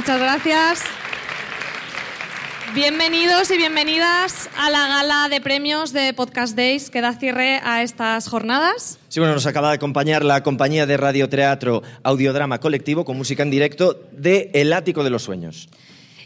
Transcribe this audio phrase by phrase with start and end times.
[0.00, 0.82] Muchas gracias.
[2.74, 7.82] Bienvenidos y bienvenidas a la gala de premios de Podcast Days que da cierre a
[7.82, 8.98] estas jornadas.
[9.10, 13.50] Sí, bueno, nos acaba de acompañar la compañía de radioteatro Audiodrama Colectivo con música en
[13.50, 15.68] directo de El Ático de los Sueños.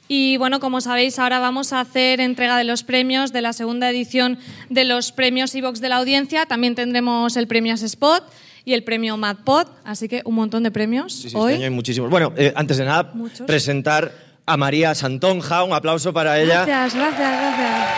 [0.07, 3.91] Y bueno, como sabéis, ahora vamos a hacer entrega de los premios de la segunda
[3.91, 4.39] edición
[4.71, 6.47] de los premios iVox de la audiencia.
[6.47, 8.23] También tendremos el premio Spot
[8.65, 11.53] y el premio MadPod, así que un montón de premios Sí, sí, hoy.
[11.53, 12.11] este año hay muchísimos.
[12.11, 13.47] Bueno, eh, antes de nada, Muchos.
[13.47, 14.13] presentar
[14.47, 15.63] a María Santonja.
[15.65, 16.65] Un aplauso para ella.
[16.65, 17.89] Gracias, gracias, gracias.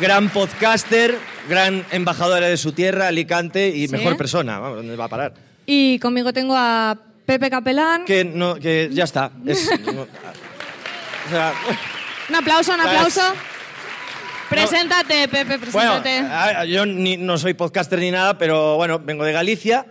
[0.00, 1.16] Gran podcaster,
[1.48, 3.92] gran embajadora de su tierra, Alicante, y Sí.
[3.92, 4.58] mejor persona.
[4.58, 5.34] Vamos, ¿dónde va a parar?
[5.66, 8.04] Y conmigo tengo a Pepe Capelán.
[8.04, 9.30] Que, no, que ya está.
[9.46, 10.02] Es- no-
[11.26, 11.52] o sea,
[12.28, 13.20] Un aplauso, un aplauso.
[14.54, 16.18] Preséntate, Pepe, Bueno, preséntate.
[16.18, 19.86] a- yo ni- no soy podcaster ni nada, pero bueno, vengo de Galicia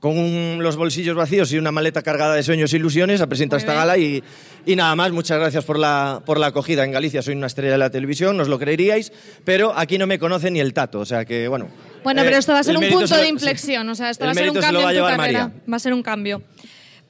[0.00, 3.58] con un- los bolsillos vacíos y una maleta cargada de sueños e ilusiones a presentar
[3.60, 4.22] esta gala y,
[4.64, 5.12] y nada más.
[5.12, 6.84] Muchas gracias por la, por la acogida.
[6.84, 9.12] En Galicia soy una estrella de la televisión, no os lo creeríais,
[9.44, 11.68] pero aquí no me conoce ni el tato, o sea que bueno.
[12.02, 14.08] Bueno, eh, pero esto va a ser un punto se lo- de inflexión, o sea,
[14.08, 15.16] esto va a ser un se cambio a en tu carrera.
[15.48, 15.52] María.
[15.70, 16.42] Va a ser un cambio.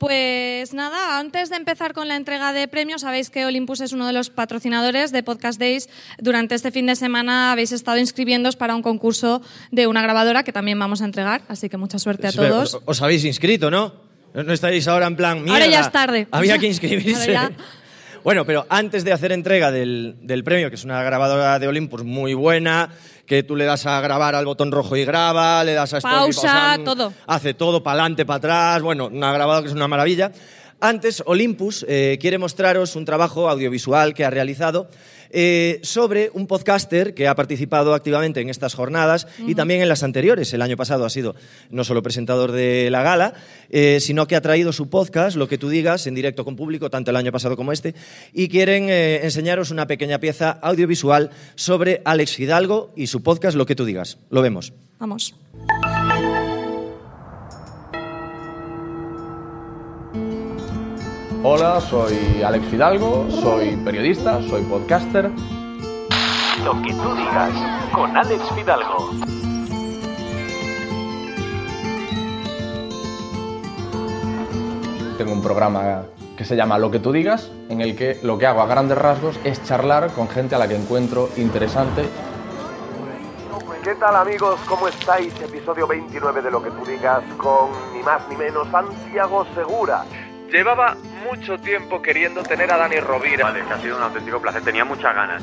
[0.00, 4.06] Pues nada, antes de empezar con la entrega de premios, sabéis que Olympus es uno
[4.06, 5.90] de los patrocinadores de Podcast Days.
[6.18, 10.54] Durante este fin de semana habéis estado inscribiéndoos para un concurso de una grabadora que
[10.54, 12.76] también vamos a entregar, así que mucha suerte a todos.
[12.76, 13.92] Os, os habéis inscrito, ¿no?
[14.32, 15.40] No estáis ahora en plan.
[15.40, 16.28] Ahora ya "Mierda, es tarde".
[16.30, 17.36] Había que inscribirse.
[18.24, 22.04] Bueno, pero antes de hacer entrega del, del premio, que es una grabadora de Olympus
[22.04, 22.88] muy buena,
[23.30, 26.10] que tú le das a grabar al botón rojo y graba, le das a stop
[26.10, 27.12] y Pausa, todo.
[27.28, 28.82] Hace todo, para adelante, para atrás.
[28.82, 30.32] Bueno, una grabadora que es una maravilla.
[30.80, 34.88] Antes, Olympus eh, quiere mostraros un trabajo audiovisual que ha realizado
[35.30, 40.02] eh, sobre un podcaster que ha participado activamente en estas jornadas y también en las
[40.02, 40.52] anteriores.
[40.52, 41.34] El año pasado ha sido
[41.70, 43.34] no solo presentador de la gala,
[43.70, 46.90] eh, sino que ha traído su podcast, Lo que tú digas, en directo con público,
[46.90, 47.94] tanto el año pasado como este,
[48.32, 53.66] y quieren eh, enseñaros una pequeña pieza audiovisual sobre Alex Fidalgo y su podcast, Lo
[53.66, 54.18] que tú digas.
[54.30, 54.72] Lo vemos.
[54.98, 55.34] Vamos.
[61.42, 65.30] Hola, soy Alex Fidalgo, soy periodista, soy podcaster.
[66.62, 67.50] Lo que tú digas
[67.94, 69.10] con Alex Fidalgo.
[75.16, 76.02] Tengo un programa
[76.36, 78.98] que se llama Lo que tú digas, en el que lo que hago a grandes
[78.98, 82.04] rasgos es charlar con gente a la que encuentro interesante.
[83.82, 84.60] ¿Qué tal amigos?
[84.68, 85.32] ¿Cómo estáis?
[85.40, 90.04] Episodio 29 de Lo que tú digas con ni más ni menos Santiago Segura.
[90.52, 90.96] Llevaba
[91.28, 93.44] mucho tiempo queriendo tener a Dani Rovira.
[93.44, 95.42] Vale, que ha sido un auténtico placer, tenía muchas ganas.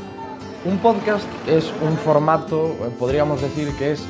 [0.65, 4.03] Un podcast es un formato, eh, podríamos decir que es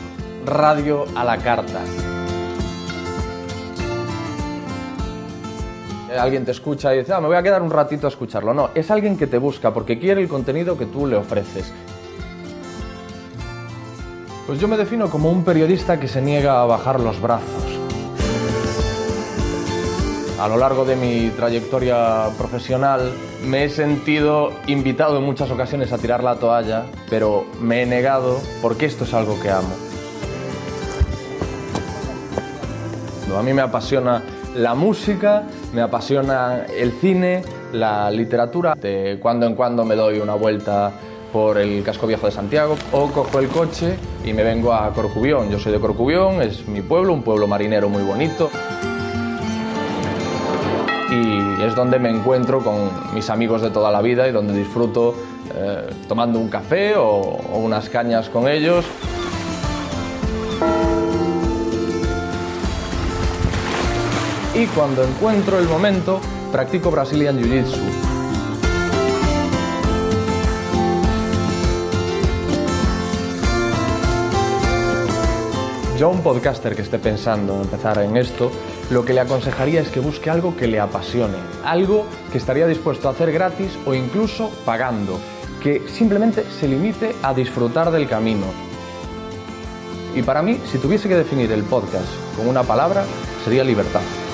[0.46, 1.82] radio a la carta.
[6.12, 8.54] Eh, Alguien te escucha y dice, ah, me voy a quedar un ratito a escucharlo.
[8.54, 11.72] No, es alguien que te busca porque quiere el contenido que tú le ofreces.
[14.48, 17.77] Pues yo me defino como un periodista que se niega a bajar los brazos.
[20.40, 23.12] A lo largo de mi trayectoria profesional
[23.44, 28.40] me he sentido invitado en muchas ocasiones a tirar la toalla, pero me he negado
[28.62, 29.74] porque esto es algo que amo.
[33.36, 34.22] A mí me apasiona
[34.56, 35.44] la música,
[35.74, 37.42] me apasiona el cine,
[37.74, 38.76] la literatura.
[38.76, 40.92] De cuando en cuando me doy una vuelta
[41.34, 45.50] por el casco viejo de Santiago o cojo el coche y me vengo a Corcubión.
[45.50, 48.52] Yo soy de Corcubión, es mi pueblo, un pueblo marinero muy bonito
[51.10, 55.16] y es donde me encuentro con mis amigos de toda la vida y donde disfruto
[55.56, 58.86] eh, tomando un café o, unas cañas con ellos.
[64.54, 66.20] Y cuando encuentro el momento,
[66.52, 68.17] practico Brazilian Jiu-Jitsu.
[75.98, 78.52] Yo a un podcaster que esté pensando en empezar en esto,
[78.92, 83.08] lo que le aconsejaría es que busque algo que le apasione, algo que estaría dispuesto
[83.08, 85.20] a hacer gratis o incluso pagando,
[85.60, 88.46] que simplemente se limite a disfrutar del camino.
[90.16, 92.06] Y para mí, si tuviese que definir el podcast
[92.36, 93.04] con una palabra,
[93.44, 94.27] sería libertad.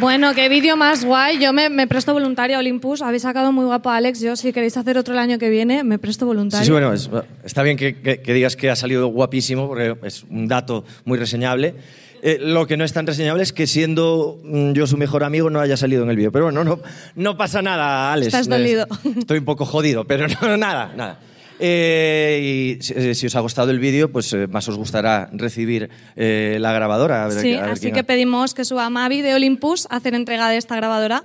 [0.00, 1.38] Bueno, qué vídeo más guay.
[1.40, 3.02] Yo me, me presto voluntaria a Olympus.
[3.02, 4.20] Habéis sacado muy guapo a Alex.
[4.20, 6.62] Yo, si queréis hacer otro el año que viene, me presto voluntaria.
[6.62, 7.10] Sí, sí, bueno, es-
[7.44, 11.18] está bien que, que- que digas que ha salido guapísimo, porque es un dato muy
[11.18, 11.74] reseñable.
[12.22, 15.50] Eh, lo que no es tan reseñable es que siendo mm, yo su mejor amigo
[15.50, 16.32] no haya salido en el vídeo.
[16.32, 16.80] Pero bueno, no,
[17.16, 18.28] no pasa nada, Alex.
[18.28, 18.86] Estás dolido.
[19.18, 21.20] Estoy un poco jodido, pero no, nada, nada.
[21.60, 25.28] Eh, y si, eh, si os ha gustado el vídeo, pues eh, más os gustará
[25.32, 27.24] recibir eh, la grabadora.
[27.24, 29.96] A ver- Sí, a ver así que ha- pedimos que suba Mavi de Olympus a
[29.96, 31.24] hacer entrega de esta grabadora.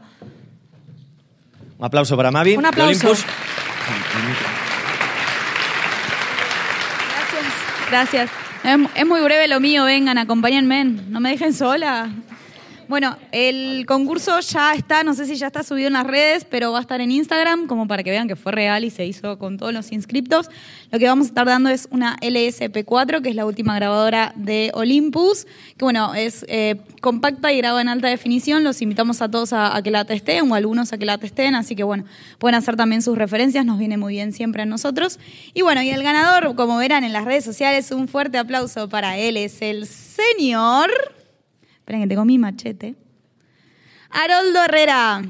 [1.78, 2.56] Un aplauso para Mavi.
[2.56, 3.08] Un de aplauso.
[3.08, 3.26] Olympus.
[7.90, 8.30] Gracias.
[8.64, 12.10] Es, es muy breve lo mío, vengan, acompáñenme, no me dejen sola.
[12.88, 16.72] Bueno, el concurso ya está, no sé si ya está subido en las redes, pero
[16.72, 19.40] va a estar en Instagram, como para que vean que fue real y se hizo
[19.40, 20.50] con todos los inscriptos.
[20.92, 24.72] Lo que vamos a estar dando es una LSP4, que es la última grabadora de
[24.74, 25.48] Olympus,
[25.78, 28.64] que bueno, es eh, compacta y graba en alta definición.
[28.64, 31.18] Los invitamos a todos a, a que la testeen o a algunos a que la
[31.18, 32.04] testeen, así que bueno,
[32.38, 35.20] pueden hacer también sus referencias, nos viene muy bien siempre a nosotros.
[35.54, 39.18] Y bueno, y el ganador, como verán en las redes sociales, un fuerte aplauso para
[39.18, 40.92] él, es el señor...
[41.84, 42.96] Esperen que tengo mi machete.
[44.10, 45.22] Haroldo Herrera.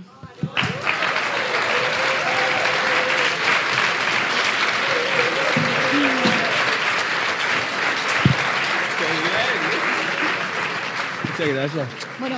[11.24, 11.88] Muchas gracias.
[12.20, 12.38] Bueno,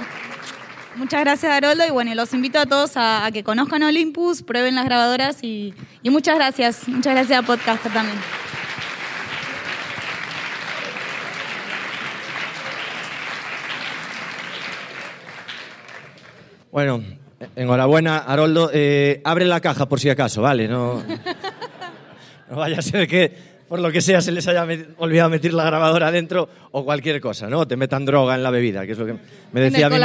[0.95, 4.75] muchas gracias Haroldo y bueno, los invito a todos a, a que conozcan Olympus, prueben
[4.75, 5.73] las grabadoras y,
[6.03, 6.87] y muchas gracias.
[6.87, 8.17] Muchas gracias a Podcaster también.
[16.75, 17.01] Bueno,
[17.55, 18.69] enhorabuena, Haroldo.
[18.73, 20.67] Eh, abre la caja por si acaso, ¿vale?
[20.67, 21.01] No,
[22.49, 23.31] no vaya a ser que
[23.69, 27.21] por lo que sea se les haya met- olvidado meter la grabadora adentro o cualquier
[27.21, 27.65] cosa, ¿no?
[27.65, 29.15] Te metan droga en la bebida, que es lo que
[29.53, 29.95] me decía, mi,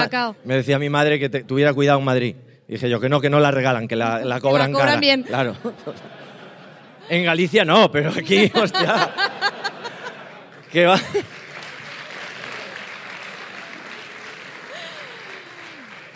[0.44, 2.36] me decía mi madre que te- tuviera cuidado en Madrid.
[2.68, 5.00] Dije yo que no, que no la regalan, que la, la cobran cobran cara.
[5.00, 5.24] bien.
[5.24, 5.56] Claro.
[7.08, 9.10] En Galicia no, pero aquí, hostia.
[10.70, 11.00] que va.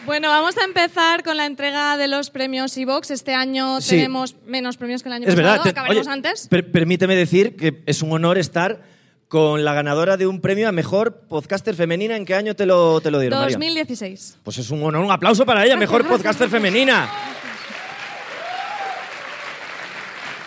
[0.06, 3.10] Bueno, vamos a empezar con la entrega de los premios Evox.
[3.10, 3.90] Este año Sí.
[3.96, 5.48] tenemos menos premios que el año Es pasado.
[5.50, 5.62] verdad.
[5.64, 6.48] te- Acabaremos oye, antes.
[6.48, 8.82] per- permíteme decir que es un honor estar
[9.28, 12.16] con la ganadora de un premio a mejor podcaster femenina.
[12.16, 13.56] ¿En qué año te lo, te lo dieron, María?
[13.56, 14.36] 2016.
[14.42, 17.08] Pues es un honor, un aplauso para ella, mejor podcaster femenina.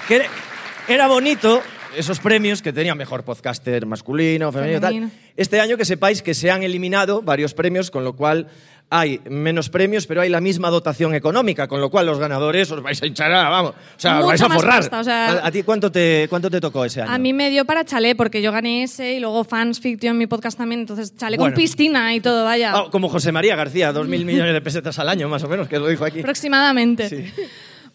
[0.07, 0.25] Que
[0.87, 1.61] era- bonito
[1.97, 5.09] esos premios que tenían mejor podcaster masculino, femenino, y Femenino.
[5.09, 5.19] tal.
[5.35, 8.47] Este año que sepáis que se han eliminado varios premios, con lo cual
[8.89, 12.81] hay menos premios, pero hay la misma dotación económica, con lo cual los ganadores os
[12.81, 14.79] vais a hinchar, a- vamos, o sea, os vais a forrar.
[14.79, 17.11] pasta, o sea- ¿A, a ti cuánto te, cuánto te tocó ese año?
[17.11, 20.17] A mí me dio para Chalé, porque yo gané ese y luego Fans Fiction en
[20.17, 20.79] mi podcast también.
[20.81, 21.53] Entonces, Chalé Bueno.
[21.53, 22.71] con piscina y todo, vaya.
[22.73, 25.67] Ah, como José María García, dos mil millones de pesetas al año, más o menos,
[25.67, 26.21] que lo dijo aquí.
[26.21, 27.09] Aproximadamente.
[27.09, 27.25] Sí.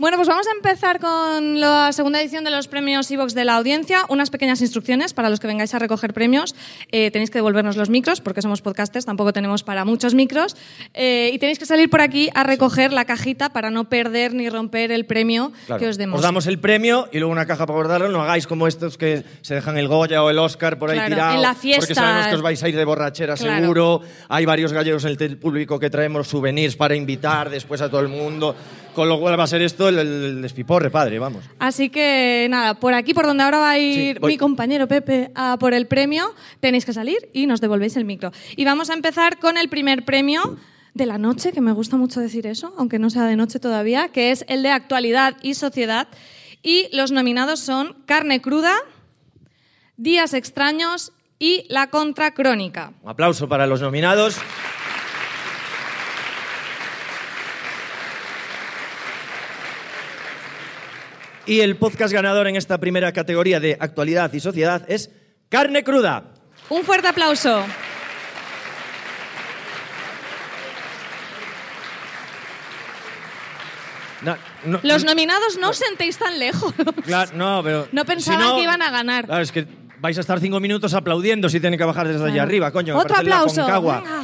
[0.02, 3.54] Bueno, pues vamos a empezar con la segunda edición de los premios Evox de la
[3.54, 4.00] audiencia.
[4.08, 6.56] Unas pequeñas instrucciones para los que vengáis a recoger premios.
[6.90, 10.56] Eh, tenéis que devolvernos los micros, porque somos podcasters, tampoco tenemos para muchos micros.
[10.92, 14.48] Eh, y tenéis que salir por aquí a recoger la cajita para no perder ni
[14.48, 15.78] romper el premio Claro.
[15.78, 16.20] que os demos.
[16.20, 18.08] damos el premio y luego una caja para guardarlo.
[18.08, 21.14] No hagáis como estos que se dejan el Goya o el Oscar por ahí Claro,
[21.14, 21.34] tirado.
[21.36, 21.94] en la Porque fiesta.
[21.94, 23.60] sabemos que os vais a ir de borrachera Claro.
[23.60, 24.00] seguro.
[24.28, 28.08] Hay varios gallegos en el público que traemos souvenirs para invitar después a todo el
[28.08, 28.56] mundo.
[28.94, 31.44] Con lo cual va a ser esto el, el despiporre, padre, vamos.
[31.58, 35.30] Así que nada, por aquí, por donde ahora va a ir Sí, mi compañero Pepe
[35.34, 38.32] a por el premio, tenéis que salir y nos devolvéis el micro.
[38.56, 40.58] Y vamos a empezar con el primer premio
[40.94, 44.08] de la noche, que me gusta mucho decir eso, aunque no sea de noche todavía,
[44.08, 46.08] que es el de actualidad y sociedad.
[46.62, 48.74] Y los nominados son Carne Cruda,
[49.96, 52.92] Días Extraños y La Contracrónica.
[53.02, 54.36] Un aplauso para los nominados.
[61.46, 65.10] Y el podcast ganador en esta primera categoría de actualidad y sociedad es
[65.48, 66.24] Carne Cruda.
[66.68, 67.64] Un fuerte aplauso.
[74.22, 76.72] No, no- Los nominados no os sentéis tan lejos.
[77.04, 77.88] Claro, no, pero.
[77.92, 79.26] No pensaban que iban a ganar.
[79.26, 79.66] Claro, es que
[79.98, 82.48] vais a estar cinco minutos aplaudiendo si tienen que bajar desde allá Claro.
[82.48, 82.96] arriba, coño.
[82.96, 83.62] Otro aplauso.
[83.62, 83.98] Aconcagua.
[84.00, 84.22] Venga.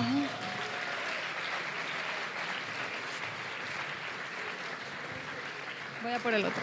[6.03, 6.63] Voy a por el otro.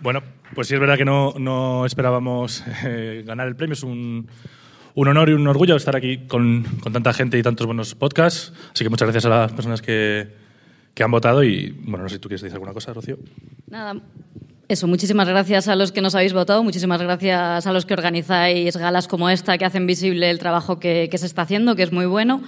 [0.00, 0.22] Bueno,
[0.54, 3.72] pues sí es verdad que no, no esperábamos eh, ganar el premio.
[3.72, 4.28] Es un,
[4.94, 8.52] un honor y un orgullo estar aquí con, con tanta gente y tantos buenos podcasts.
[8.72, 10.28] Así que muchas gracias a las personas que,
[10.94, 13.18] que han votado y, bueno, no sé si tú quieres decir alguna cosa, Rocío.
[13.68, 14.00] Nada,
[14.68, 18.76] eso, muchísimas gracias a los que nos habéis votado, muchísimas gracias a los que organizáis
[18.76, 21.92] galas como esta, que hacen visible el trabajo que, que se está haciendo, que es
[21.92, 22.42] muy bueno.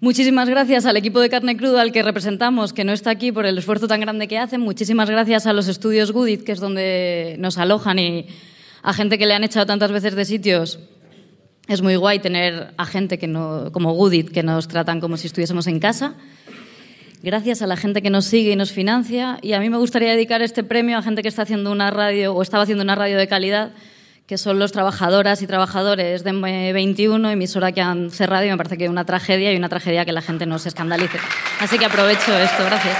[0.00, 3.46] Muchísimas gracias al equipo de Carne Cruda al que representamos, que no está aquí por
[3.46, 4.60] el esfuerzo tan grande que hacen.
[4.60, 8.26] Muchísimas gracias a los estudios Goodit, que es donde nos alojan, y
[8.82, 10.78] a gente que le han echado tantas veces de sitios
[11.66, 15.28] Es muy guay tener a gente que no, como Goodit que nos tratan como si
[15.28, 16.14] estuviésemos en casa.
[17.22, 19.38] Gracias a la gente que nos sigue y nos financia.
[19.40, 22.34] Y a mí me gustaría dedicar este premio a gente que está haciendo una radio
[22.34, 23.72] o estaba haciendo una radio de calidad,
[24.26, 28.76] que son los trabajadoras y trabajadores de M21, emisora que han cerrado y me parece
[28.76, 31.18] que es una tragedia y una tragedia que la gente no se escandalice.
[31.60, 32.64] Así que aprovecho esto.
[32.64, 32.96] Gracias.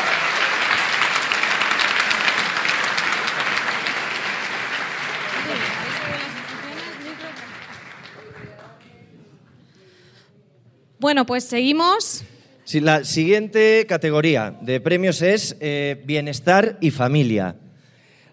[10.98, 12.24] Bueno, pues seguimos.
[12.64, 17.56] Sí, la siguiente categoría de premios es eh, Bienestar y Familia.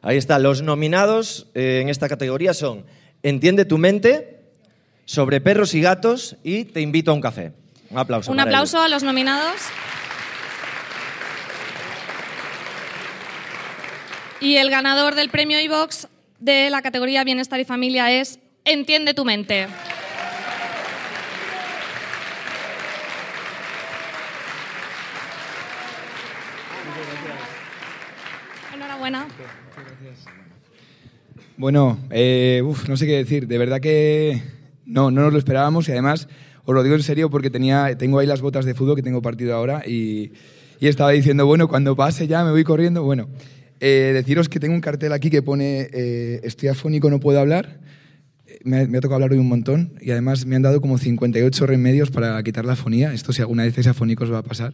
[0.06, 2.86] Ahí está, los nominados eh, en esta categoría son
[3.24, 4.42] Entiende tu mente,
[5.06, 7.54] Sobre perros y gatos y Te invito a un café.
[7.90, 8.32] Un aplauso.
[8.32, 9.56] Un aplauso a los nominados.
[14.42, 19.24] Y el ganador del premio iVox de la categoría Bienestar y Familia es Entiende tu
[19.24, 19.68] mente.
[28.74, 29.28] Enhorabuena.
[31.58, 33.48] Bueno, eh, no sé qué decir.
[33.48, 34.42] De verdad que
[34.86, 36.28] no, no nos lo esperábamos y además
[36.66, 39.22] os lo digo en serio porque tenía, tengo ahí las botas de fútbol que tengo
[39.22, 40.32] partido ahora y,
[40.80, 43.04] estaba diciendo, bueno, cuando pase ya me voy corriendo.
[43.04, 43.30] Bueno,
[43.80, 47.80] eh, deciros que tengo un cartel aquí que pone eh, estoy afónico, no puedo hablar.
[48.46, 50.98] Eh, Me me ha tocado hablar hoy un montón y además me han dado como
[50.98, 53.14] 58 remedios para quitar la afonía.
[53.14, 54.74] Esto si alguna vez es afónico os va a pasar.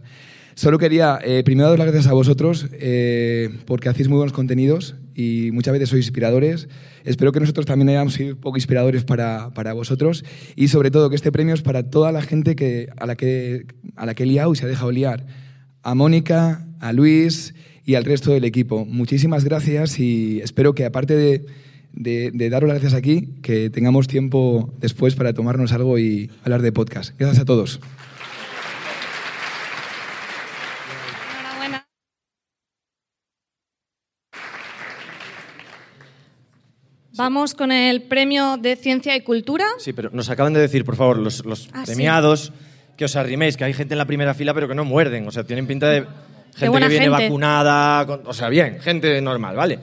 [0.60, 4.96] Solo quería, eh, primero, dar las gracias a vosotros eh, porque hacéis muy buenos contenidos
[5.16, 6.68] y muchas veces sois inspiradores.
[7.06, 10.26] Espero que nosotros también hayamos sido un poco inspiradores para, para vosotros
[10.58, 13.68] y sobre todo que este premio es para toda la gente que, a, la que,
[13.96, 15.28] a la que he liado y se ha dejado liar.
[15.82, 18.84] A Mónica, a Luis y al resto del equipo.
[18.84, 21.46] Muchísimas gracias y espero que aparte de,
[21.94, 26.62] de, de daros las gracias aquí, que tengamos tiempo después para tomarnos algo y hablar
[26.62, 27.18] de podcast.
[27.18, 27.80] Gracias a todos.
[31.40, 31.86] Enhorabuena.
[37.20, 39.66] Vamos con el premio de Ciencia y Cultura.
[39.78, 41.88] Sí, pero nos acaban de decir, por favor, los, los Ah, sí.
[41.92, 42.54] premiados,
[42.96, 45.28] que os arriméis, que hay gente en la primera fila, pero que no muerden.
[45.28, 46.06] O sea, tienen pinta de
[46.56, 47.10] gente que viene gente.
[47.10, 48.06] vacunada.
[48.06, 49.80] con- o sea, bien, gente normal, ¿vale?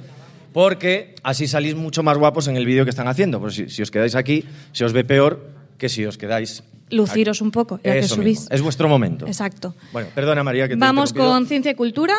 [0.55, 3.39] Porque así salís mucho más guapos en el vídeo que están haciendo.
[3.39, 6.63] Pues si, si os quedáis aquí, se os ve peor que si os quedáis.
[6.89, 8.41] Luciros un poco, ya que Eso subís.
[8.41, 8.55] mismo.
[8.55, 9.27] Es vuestro momento.
[9.27, 9.75] Exacto.
[9.93, 12.15] Bueno, perdona María que te Vamos con Ciencia y Cultura.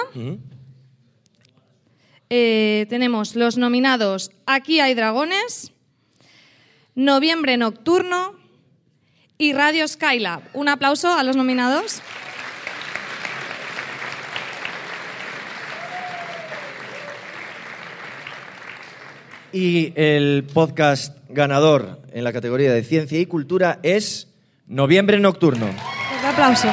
[2.30, 5.72] Eh, tenemos los nominados Aquí hay dragones,
[6.96, 8.36] Noviembre Nocturno
[9.38, 10.42] y Radio Skylab.
[10.54, 12.02] Un aplauso a los nominados.
[19.54, 24.28] Y el podcast ganador en la categoría de ciencia y cultura es
[24.68, 25.68] Noviembre Nocturno.
[25.68, 26.68] Un aplauso.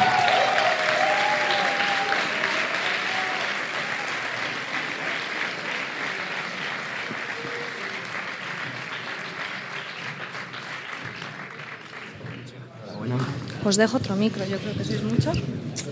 [13.64, 15.38] Os dejo otro micro, yo creo que sois muchos.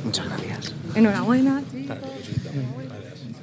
[0.05, 0.75] Muchas gracias.
[0.95, 1.63] Enhorabuena.
[1.73, 1.97] chicos.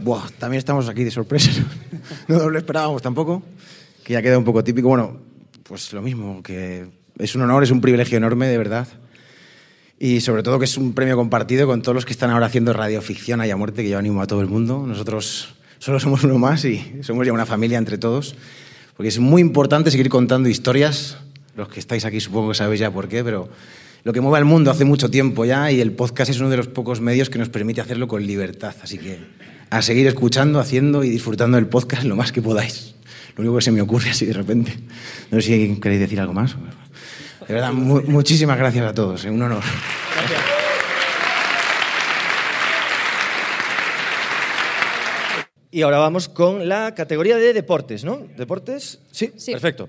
[0.01, 1.51] Buah, también estamos aquí de sorpresa.
[2.27, 3.43] No lo esperábamos tampoco,
[4.03, 4.87] que ya queda un poco típico.
[4.87, 5.17] Bueno,
[5.63, 6.85] pues lo mismo, que
[7.17, 8.87] es un honor, es un privilegio enorme, de verdad.
[9.99, 12.71] Y sobre todo que es un premio compartido con todos los que están ahora haciendo
[12.71, 14.85] radioficción a muerte, que yo animo a todo el mundo.
[14.87, 18.35] Nosotros solo somos uno más y somos ya una familia entre todos.
[18.95, 21.17] Porque es muy importante seguir contando historias.
[21.55, 23.49] Los que estáis aquí supongo que sabéis ya por qué, pero
[24.03, 26.57] lo que mueve al mundo hace mucho tiempo ya y el podcast es uno de
[26.57, 28.73] los pocos medios que nos permite hacerlo con libertad.
[28.81, 29.19] Así que
[29.69, 32.95] a seguir escuchando, haciendo y disfrutando del podcast lo más que podáis.
[33.35, 34.77] Lo único que se me ocurre así de repente.
[35.31, 36.55] No sé si queréis decir algo más.
[37.47, 39.23] De verdad, mu- muchísimas gracias a todos.
[39.25, 39.63] Es un honor.
[45.71, 48.25] Y ahora vamos con la categoría de deportes, ¿no?
[48.37, 48.99] ¿Deportes?
[49.11, 49.87] Sí, perfecto.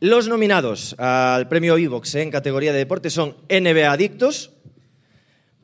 [0.00, 4.50] Los nominados al premio Evox en categoría de deportes son NBA Adictos,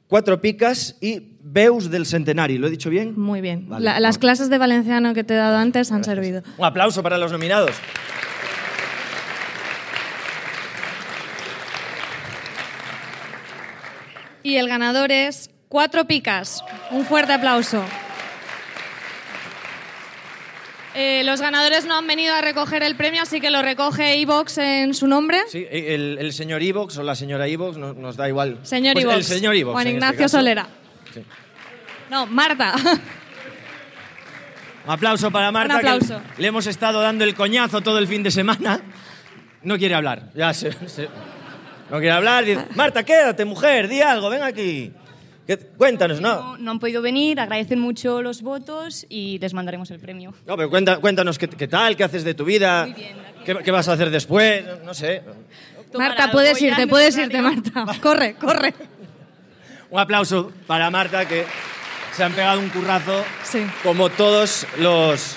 [0.06, 2.56] Cuatro Picas y Beus del Centenari.
[2.58, 3.18] ¿Lo he dicho bien?
[3.18, 3.68] Muy bien.
[3.68, 3.84] Vale.
[3.84, 6.42] La- las clases de valenciano que te he dado antes han servido.
[6.56, 7.72] Un aplauso para los nominados.
[14.42, 16.64] Y el ganador es Cuatro Picas.
[16.90, 17.84] Un fuerte aplauso.
[20.94, 24.58] Eh, los ganadores no han venido a recoger el premio, así que lo recoge Evox
[24.58, 25.38] en su nombre.
[25.48, 28.58] Sí, el, el señor Evox o la señora Evox no- nos da igual.
[28.62, 29.16] Señor Pues Ivox.
[29.16, 29.72] El señor Evox.
[29.72, 30.28] Juan este Ignacio.
[30.28, 30.66] Solera.
[31.14, 31.22] Sí.
[32.10, 32.74] No, Marta.
[34.84, 35.74] Un aplauso para Marta.
[35.74, 36.20] Un aplauso.
[36.36, 38.80] que le hemos estado dando el coñazo todo el fin de semana.
[39.62, 40.30] No quiere hablar.
[40.34, 41.08] Ya se, se-
[41.88, 42.44] no quiere hablar.
[42.74, 44.92] Marta, quédate, mujer, di algo, ven aquí.
[45.46, 46.34] ¿Qué- cuéntanos, ¿no?
[46.34, 50.32] No, no han podido venir, agradecen mucho los votos y les mandaremos el premio.
[50.46, 52.88] No, pero cuenta- cuéntanos qué, qué tal, qué haces de tu vida,
[53.44, 55.22] qué, qué vas a hacer después, no, no sé.
[55.94, 57.84] Marta, puedes irte, puedes irte, Marta.
[58.02, 58.72] Corre, corre.
[59.90, 61.44] Un aplauso para Marta, que
[62.16, 63.22] se han pegado un currazo,
[63.82, 65.36] como todos los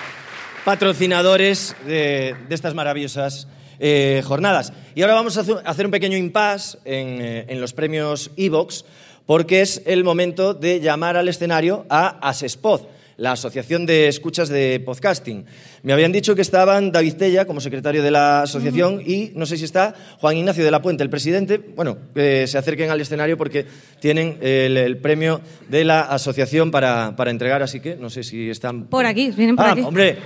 [0.63, 3.47] patrocinadores de, de estas maravillosas
[3.79, 4.71] eh, jornadas.
[4.95, 8.31] Y ahora vamos a hacer- a hacer un pequeño impasse en, eh, en los premios
[8.37, 8.85] Evox,
[9.25, 12.81] porque es el momento de llamar al escenario a Asespod,
[13.17, 15.45] la Asociación de Escuchas de Podcasting.
[15.83, 19.57] Me habían dicho que estaban David Tella como secretario de la asociación y no sé
[19.57, 21.57] si está Juan Ignacio de la Puente, el presidente.
[21.57, 23.65] Bueno, que se acerquen al escenario porque
[23.99, 28.49] tienen el, el premio de la asociación para, para entregar, así que no sé si
[28.49, 28.85] están...
[28.85, 29.81] Por aquí, vienen por ah, aquí.
[29.81, 30.17] hombre,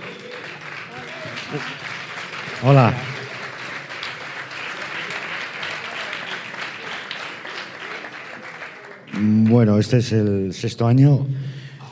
[2.61, 2.93] Hola.
[9.21, 11.27] Bueno, este es el sexto año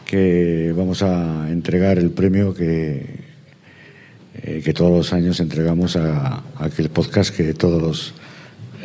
[0.05, 3.19] que vamos a entregar el premio que,
[4.36, 8.13] eh, que todos los años entregamos a, a aquel podcast que todos los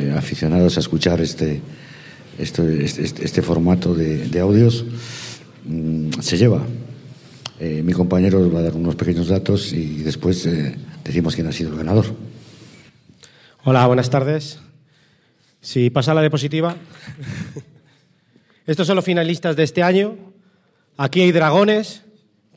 [0.01, 1.61] eh, aficionados a escuchar este,
[2.37, 4.87] este, este, este formato de, de audios
[5.65, 6.67] mm, se lleva.
[7.61, 11.47] Eh, mi compañero os va a dar unos pequeños datos y después eh, decimos quién
[11.47, 12.07] ha sido el ganador.
[13.63, 14.59] Hola, buenas tardes.
[15.61, 16.75] Si pasa la diapositiva.
[18.67, 20.17] Estos son los finalistas de este año.
[20.97, 22.05] Aquí hay dragones,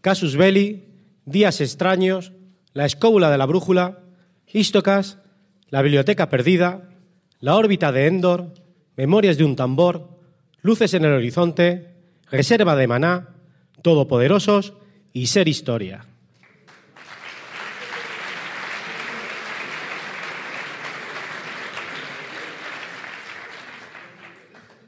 [0.01, 0.83] Casus Belli,
[1.25, 2.31] Días extraños,
[2.73, 4.03] La escóbula de la brújula,
[4.47, 5.17] Istocas,
[5.69, 6.89] La biblioteca perdida,
[7.39, 8.53] La órbita de Endor,
[8.95, 10.19] Memorias de un tambor,
[10.61, 11.95] Luces en el horizonte,
[12.29, 13.29] Reserva de Maná,
[13.81, 14.73] Todopoderosos
[15.11, 16.05] y Ser Historia.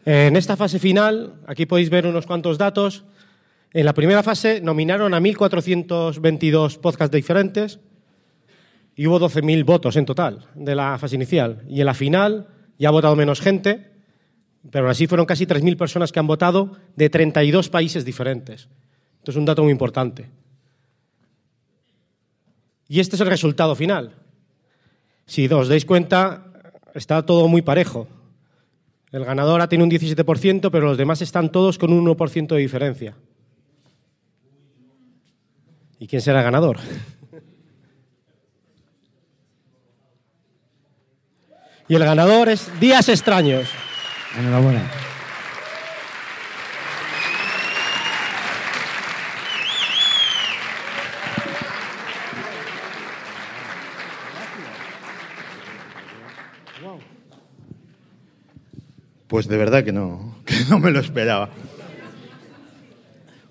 [0.10, 3.04] En esta fase final, aquí podéis ver unos cuantos datos.
[3.74, 7.82] En la primera fase nominaron a 1.422 podcasts diferentes
[8.96, 11.62] y hubo 12.000 votos en total de la fase inicial.
[11.68, 12.48] Y en la final
[12.80, 13.92] ya ha votado menos gente,
[14.72, 18.70] pero así fueron casi 3.000 personas que han votado de 32 países diferentes.
[19.18, 20.30] Esto es un dato muy importante.
[22.88, 24.16] Y este es el resultado final.
[25.26, 26.46] Si os dais cuenta,
[26.94, 28.08] está todo muy parejo.
[29.12, 32.58] El ganador ha tenido un 17%, pero los demás están todos con un 1% de
[32.60, 33.16] diferencia.
[36.00, 36.78] ¿Y quién será el ganador?
[41.90, 43.70] Y el ganador es Días Extraños.
[44.38, 44.92] Enhorabuena.
[59.28, 61.50] Pues de verdad que no, que no me lo esperaba.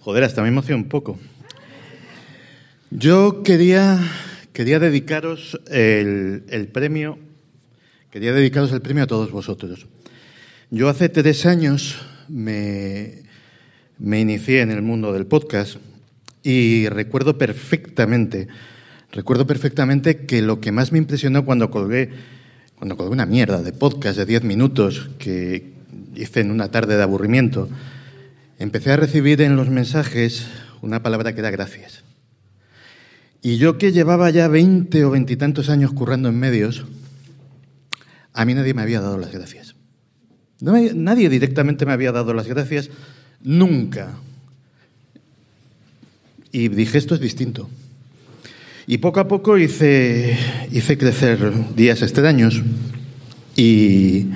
[0.00, 1.18] Joder, hasta me emocionó un poco.
[2.90, 4.00] Yo quería,
[4.52, 7.18] quería dedicaros el, el premio,
[8.10, 9.86] quería dedicaros el premio a todos vosotros.
[10.70, 13.22] Yo hace tres años me,
[13.98, 15.76] me inicié en el mundo del podcast
[16.42, 18.48] y recuerdo perfectamente,
[19.10, 22.10] recuerdo perfectamente que lo que más me impresionó cuando colgué,
[22.76, 25.72] cuando colgué una mierda de podcast de 10 minutos que
[26.14, 27.68] hice en una tarde de aburrimiento,
[28.58, 30.46] empecé a recibir en los mensajes
[30.82, 32.04] una palabra que era gracias.
[33.42, 36.84] Y yo que llevaba ya 20 o veintitantos años currando en medios,
[38.32, 39.74] a mí nadie me había dado las gracias.
[40.60, 42.90] Nadie directamente me había dado las gracias,
[43.42, 44.14] nunca.
[46.50, 47.68] Y dije, esto es distinto.
[48.88, 50.38] Y poco a poco hice,
[50.70, 52.62] hice crecer días extraños
[53.56, 54.28] y,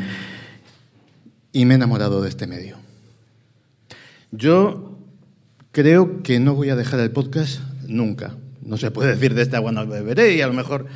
[1.52, 2.76] y me he enamorado de este medio.
[4.32, 4.98] Yo
[5.70, 8.34] creo que no voy a dejar el podcast nunca.
[8.60, 10.86] No se puede decir de esta agua no beberé y a lo mejor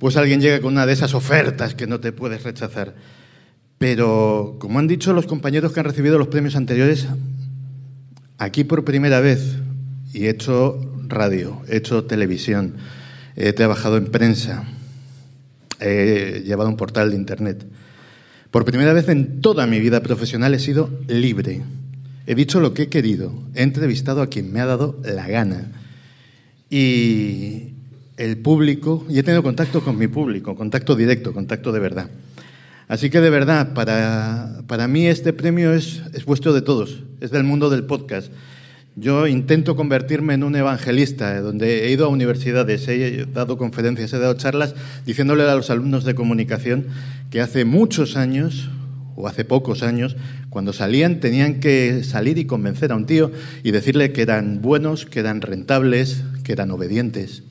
[0.00, 2.96] pues alguien llega con una de esas ofertas que no te puedes rechazar.
[3.78, 7.06] Pero como han dicho los compañeros que han recibido los premios anteriores,
[8.38, 9.58] aquí por primera vez,
[10.12, 12.74] y he hecho radio, he hecho televisión,
[13.36, 14.64] he trabajado en prensa,
[15.80, 17.66] he llevado un portal de internet.
[18.50, 21.62] Por primera vez en toda mi vida profesional he sido libre.
[22.26, 25.72] He dicho lo que he querido, he entrevistado a quien me ha dado la gana.
[26.70, 27.74] Y
[28.16, 32.10] el público, y he tenido contacto con mi público, contacto directo, contacto de verdad.
[32.88, 37.30] Así que de verdad, para, para mí este premio es, es vuestro de todos, es
[37.30, 38.32] del mundo del podcast.
[38.98, 44.10] Yo intento convertirme en un evangelista, eh, donde he ido a universidades, he dado conferencias,
[44.14, 46.86] he dado charlas, diciéndole a los alumnos de comunicación
[47.30, 48.70] que hace muchos años,
[49.14, 50.16] o hace pocos años,
[50.48, 53.30] cuando salían tenían que salir y convencer a un tío
[53.62, 57.42] y decirle que eran buenos, que eran rentables, que eran obedientes.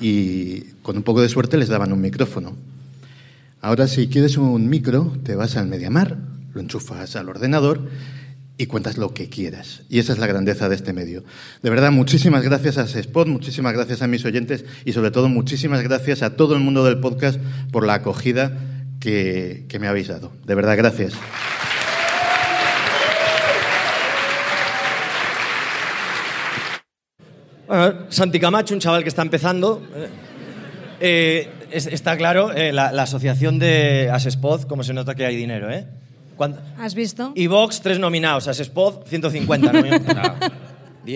[0.00, 2.56] Y con un poco de suerte les daban un micrófono.
[3.60, 6.16] Ahora si quieres un micro, te vas al Mediamar,
[6.54, 7.88] lo enchufas al ordenador
[8.58, 9.82] y cuentas lo que quieras.
[9.88, 11.24] Y esa es la grandeza de este medio.
[11.62, 15.82] De verdad, muchísimas gracias a Spot, muchísimas gracias a mis oyentes y sobre todo muchísimas
[15.82, 17.40] gracias a todo el mundo del podcast
[17.70, 18.58] por la acogida
[19.00, 20.32] que, que me habéis dado.
[20.44, 21.14] De verdad, gracias.
[27.66, 29.82] Bueno, Santi Camacho, un chaval que está empezando.
[31.00, 35.36] Eh, es- está claro, eh, la, la asociación de Asespod, como se nota que hay
[35.36, 35.86] dinero, ¿eh?
[36.38, 36.60] ¿Cuánto?
[36.78, 37.32] ¿Has visto?
[37.34, 38.46] Y Vox, tres nominados.
[38.46, 39.72] Asespod, 150.
[39.72, 40.52] nominados.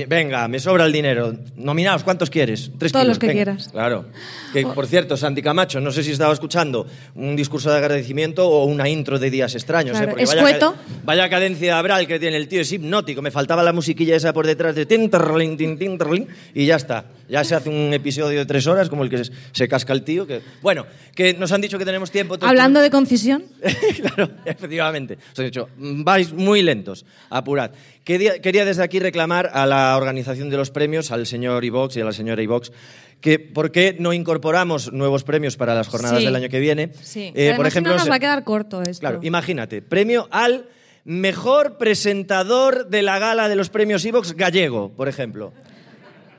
[0.09, 1.35] Venga, me sobra el dinero.
[1.57, 2.71] Nominados, ¿cuántos quieres?
[2.79, 3.37] Tres Todos kilos, los que venga.
[3.45, 3.69] quieras.
[3.71, 4.07] Claro.
[4.53, 8.65] Que, por cierto, Santi Camacho, no sé si estaba escuchando un discurso de agradecimiento o
[8.65, 9.99] una intro de Días Extraños.
[9.99, 10.25] Claro, ¿eh?
[10.27, 10.75] Vaya,
[11.05, 13.21] vaya cadencia abral que tiene el tío, es hipnótico.
[13.21, 17.05] Me faltaba la musiquilla esa por detrás de tinterlin, tin, tinterlin, y ya está.
[17.29, 20.27] Ya se hace un episodio de tres horas como el que se, casca el tío.
[20.27, 20.43] Que...
[20.61, 22.37] Bueno, que nos han dicho que tenemos tiempo.
[22.41, 23.45] Hablando de concisión,
[23.97, 25.19] claro, efectivamente.
[25.33, 27.71] Os he dicho, mm, vais muy lentos, apurad.
[28.05, 32.01] Quería, quería desde aquí reclamar a la organización de los premios, al señor Ivox y
[32.01, 32.73] a la señora Ivox,
[33.21, 36.25] que por qué no incorporamos nuevos premios para las jornadas Sí.
[36.25, 36.91] del año que viene.
[37.01, 37.33] sí.
[37.37, 39.01] Eh, por ejemplo, no nos va a quedar corto esto.
[39.01, 40.67] Claro, imagínate, premio al
[41.05, 45.53] mejor presentador de la gala de los premios Ivox gallego, por ejemplo.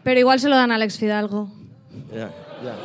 [0.03, 1.49] Pero igual se lo dan a Alex Fidalgo.
[2.13, 2.29] Ya,
[2.61, 2.75] ya.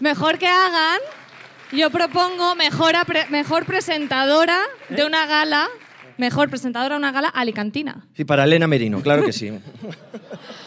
[0.00, 0.98] Mejor que hagan,
[1.72, 2.94] yo propongo mejor,
[3.30, 4.58] mejor presentadora
[4.90, 4.96] ¿Eh?
[4.96, 5.68] de una gala,
[6.16, 8.06] mejor presentadora de una gala alicantina.
[8.16, 9.50] Sí, para Elena Merino, claro que sí.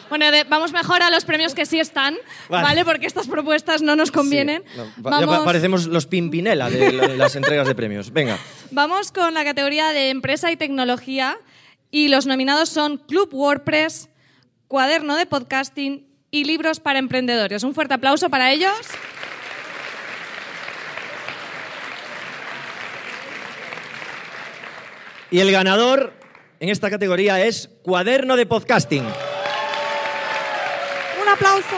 [0.09, 2.15] Bueno, de- vamos mejor a los premios que sí están,
[2.49, 2.63] Vale.
[2.63, 2.85] ¿vale?
[2.85, 4.63] Porque estas propuestas no nos convienen.
[4.77, 8.11] No, pa- ya vamos, pa- parecemos los Pimpinela de la- las entregas de premios.
[8.13, 8.37] Venga.
[8.71, 11.37] vamos con la categoría de empresa y tecnología
[11.91, 14.07] y los nominados son Club WordPress,
[14.69, 17.63] Cuaderno de Podcasting y Libros para Emprendedores.
[17.63, 18.71] Un fuerte aplauso para ellos.
[25.31, 26.13] Y el ganador
[26.59, 29.03] en esta categoría es Cuaderno de Podcasting.
[31.21, 31.75] Un aplauso.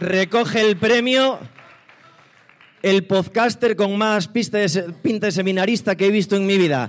[0.00, 1.38] Recoge el premio
[2.82, 6.56] el podcaster con más pista de se- pinta de seminarista que he visto en mi
[6.56, 6.88] vida.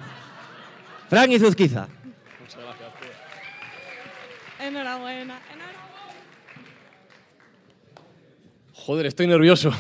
[1.10, 1.90] Frank Izuzquiza.
[4.60, 5.40] Enhorabuena.
[8.74, 9.74] Joder, estoy nervioso.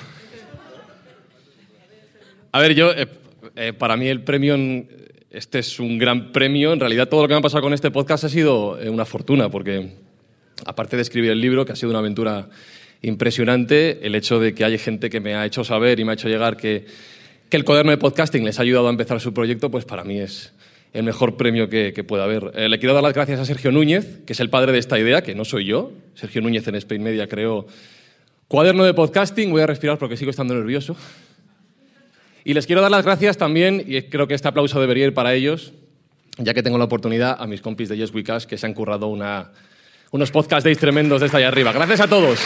[2.53, 3.07] A ver, yo, eh,
[3.55, 4.57] eh, para mí el premio,
[5.29, 6.73] este es un gran premio.
[6.73, 9.05] En realidad todo lo que me ha pasado con este podcast ha sido eh, una
[9.05, 9.93] fortuna, porque
[10.65, 12.49] aparte de escribir el libro, que ha sido una aventura
[13.01, 16.13] impresionante, el hecho de que haya gente que me ha hecho saber y me ha
[16.15, 16.85] hecho llegar que,
[17.47, 20.19] que el cuaderno de podcasting les ha ayudado a empezar su proyecto, pues para mí
[20.19, 20.51] es
[20.91, 22.53] el mejor premio que, que pueda haber.
[22.69, 25.23] Le quiero dar las gracias a Sergio Núñez, que es el padre de esta idea,
[25.23, 25.93] que no soy yo.
[26.15, 27.65] Sergio Núñez en Spain Media creó
[28.51, 30.97] Cuaderno de podcasting, voy a respirar porque sigo estando nervioso.
[32.43, 35.33] Y les quiero dar las gracias también, y creo que este aplauso debería ir para
[35.33, 35.73] ellos,
[36.37, 38.73] ya que tengo la oportunidad, a mis compis de Yes We Cash que se han
[38.73, 39.51] currado una,
[40.11, 41.71] unos podcast days tremendos desde allá arriba.
[41.71, 42.39] Gracias a todos.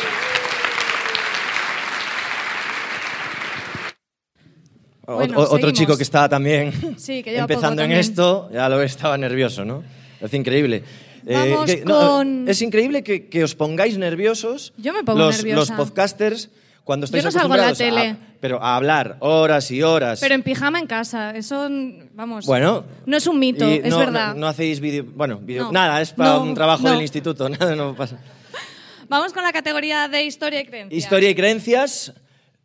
[5.08, 5.74] Bueno, otro seguimos.
[5.80, 8.00] chico que está también Sí, que lleva empezando poco en también.
[8.00, 9.84] esto, ya lo estaba nervioso, ¿no?
[10.20, 10.84] Es increíble.
[11.28, 15.20] Eh, Vamos que- no, con- es increíble que, que os pongáis nerviosos Yo me pongo
[15.20, 15.76] los, nerviosa.
[15.76, 16.50] los podcasters
[16.86, 18.38] cuando estáis Yo no salgo en la acostumbrados a- tele.
[18.40, 20.20] pero a hablar horas y horas.
[20.22, 21.68] Pero en pijama en casa, eso,
[22.14, 22.46] vamos.
[22.46, 22.86] Bueno.
[23.06, 24.30] No es un mito, Y es no, verdad.
[24.36, 25.04] No, no hacéis vídeo.
[25.14, 25.72] Bueno, vídeo- No.
[25.74, 26.92] nada, es para No, un trabajo no.
[26.92, 28.18] del instituto, nada, no pasa.
[29.10, 30.98] Vamos con la categoría de historia y creencia.
[30.98, 32.14] Historia y creencias.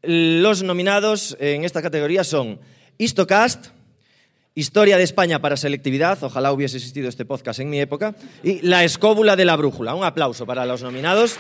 [0.03, 2.59] Los nominados en esta categoría son
[2.99, 3.67] Histocast,
[4.55, 8.83] Historia de España para selectividad, ojalá hubiese existido este podcast en mi época, y La
[8.85, 9.95] escóbula de la brújula.
[9.95, 11.37] Un aplauso para los nominados.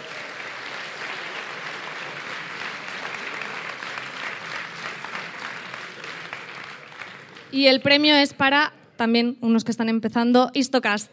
[7.52, 11.10] Y el premio es para también unos que están empezando, Histocast.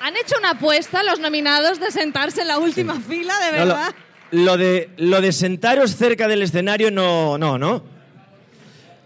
[0.00, 3.74] Han hecho una apuesta los nominados de sentarse en la última fila, de No, lo,
[3.74, 3.94] verdad.
[4.30, 7.82] lo de, lo de sentaros cerca del escenario no, no, ¿no?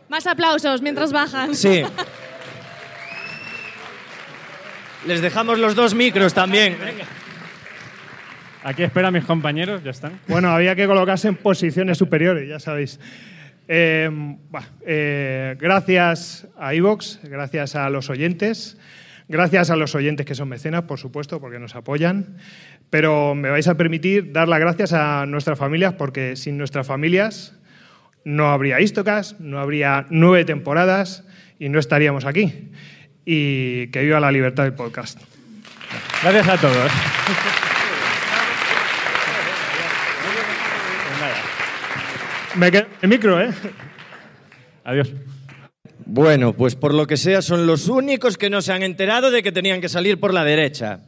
[0.08, 1.54] Más aplausos mientras bajan.
[1.54, 1.82] Sí.
[5.06, 6.76] Les dejamos los dos micros también.
[8.62, 10.20] Aquí espera a mis compañeros, ya están.
[10.28, 13.00] Bueno, había que colocarse en posiciones superiores, ya sabéis.
[14.50, 18.76] Bah, eh, gracias a Ivox, gracias a los oyentes,
[19.28, 22.36] gracias a los oyentes que son mecenas, por supuesto, porque nos apoyan.
[22.90, 27.56] Pero me vais a permitir dar las gracias a nuestras familias, porque sin nuestras familias
[28.24, 31.24] no habría Istocas, no habría nueve temporadas
[31.60, 32.72] y no estaríamos aquí.
[33.24, 35.20] Y que viva la libertad del podcast.
[36.22, 36.90] Gracias a todos.
[42.60, 43.50] Me quedo el micro, ¿eh?
[44.84, 45.12] Adiós.
[46.04, 49.42] Bueno, pues por lo que sea, son los únicos que no se han enterado de
[49.42, 51.00] que tenían que salir por la derecha.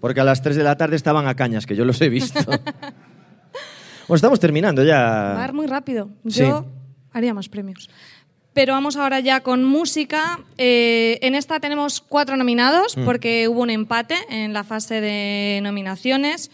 [0.00, 2.40] Porque a las 3 de la tarde estaban a cañas, que yo los he visto.
[4.08, 5.44] bueno, estamos terminando Va a ya.
[5.46, 6.10] ir muy rápido.
[6.28, 6.40] Sí.
[6.40, 6.66] Yo
[7.12, 7.88] haría más premios.
[8.52, 10.40] Pero vamos ahora ya con música.
[10.58, 13.04] Eh, en esta tenemos cuatro nominados Mm.
[13.04, 16.50] porque hubo un empate en la fase de nominaciones.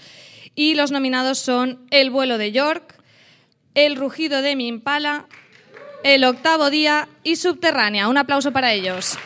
[0.54, 2.95] Y los nominados son El vuelo de York,
[3.76, 5.26] El rugido de mi impala,
[6.02, 8.08] El octavo día y Subterránea.
[8.08, 9.18] Un aplauso para ellos.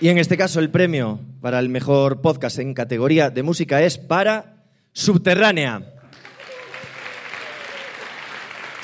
[0.00, 3.98] Y en este caso el premio para el mejor podcast en categoría de música es
[3.98, 5.82] para Subterránea.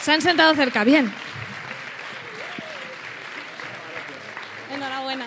[0.01, 1.09] Se han sentado cerca, bien.
[4.75, 5.27] Enhorabuena.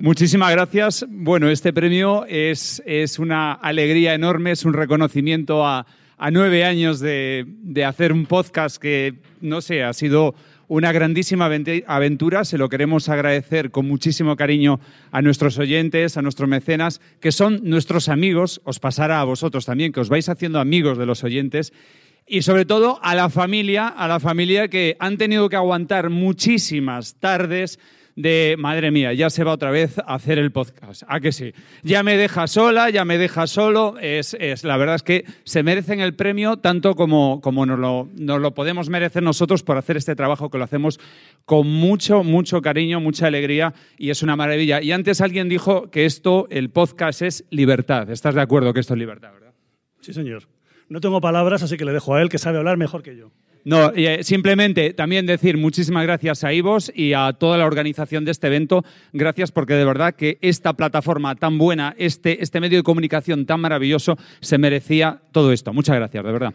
[0.00, 1.04] Muchísimas gracias.
[1.10, 5.84] Bueno, este premio es, es una alegría enorme, es un reconocimiento a,
[6.16, 10.34] a nueve años de, de hacer un podcast que, no sé, ha sido
[10.68, 11.50] una grandísima
[11.86, 12.46] aventura.
[12.46, 14.80] Se lo queremos agradecer con muchísimo cariño
[15.12, 18.62] a nuestros oyentes, a nuestros mecenas, que son nuestros amigos.
[18.64, 21.74] Os pasará a vosotros también, que os vais haciendo amigos de los oyentes.
[22.26, 27.16] Y sobre todo a la familia, a la familia que han tenido que aguantar muchísimas
[27.16, 27.78] tardes
[28.22, 31.02] de, madre mía, ya se va otra vez a hacer el podcast.
[31.06, 31.52] ¿A que sí?
[31.82, 33.96] Ya me deja sola, ya me deja solo.
[34.00, 38.40] Es, la verdad es que se merecen el premio tanto como, como nos, lo, nos
[38.40, 41.00] lo podemos merecer nosotros por hacer este trabajo que lo hacemos
[41.44, 44.82] con mucho, mucho cariño, mucha alegría y es una maravilla.
[44.82, 48.10] Y antes alguien dijo que esto, el podcast, es libertad.
[48.10, 49.54] ¿Estás de acuerdo que esto es libertad, verdad?
[50.00, 50.48] Sí, señor.
[50.88, 53.30] No tengo palabras, así que le dejo a él, que sabe hablar mejor que yo.
[53.62, 58.30] No, eh, simplemente también decir muchísimas gracias a Ivos y a toda la organización de
[58.30, 58.84] este evento.
[59.12, 63.60] Gracias porque de verdad que esta plataforma tan buena, este, este medio de comunicación tan
[63.60, 65.74] maravilloso, se merecía todo esto.
[65.74, 66.54] Muchas gracias, de verdad.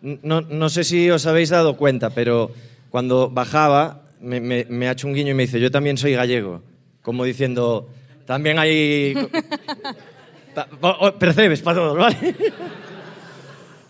[0.00, 2.50] No, no sé si os habéis dado cuenta, pero
[2.90, 6.12] cuando bajaba me, me- me ha hecho un guiño y me dice, yo también soy
[6.14, 6.62] gallego.
[7.02, 7.88] Como diciendo,
[8.24, 9.14] también hay...
[10.54, 12.34] Pa- o- o- percebes para todos, ¿vale?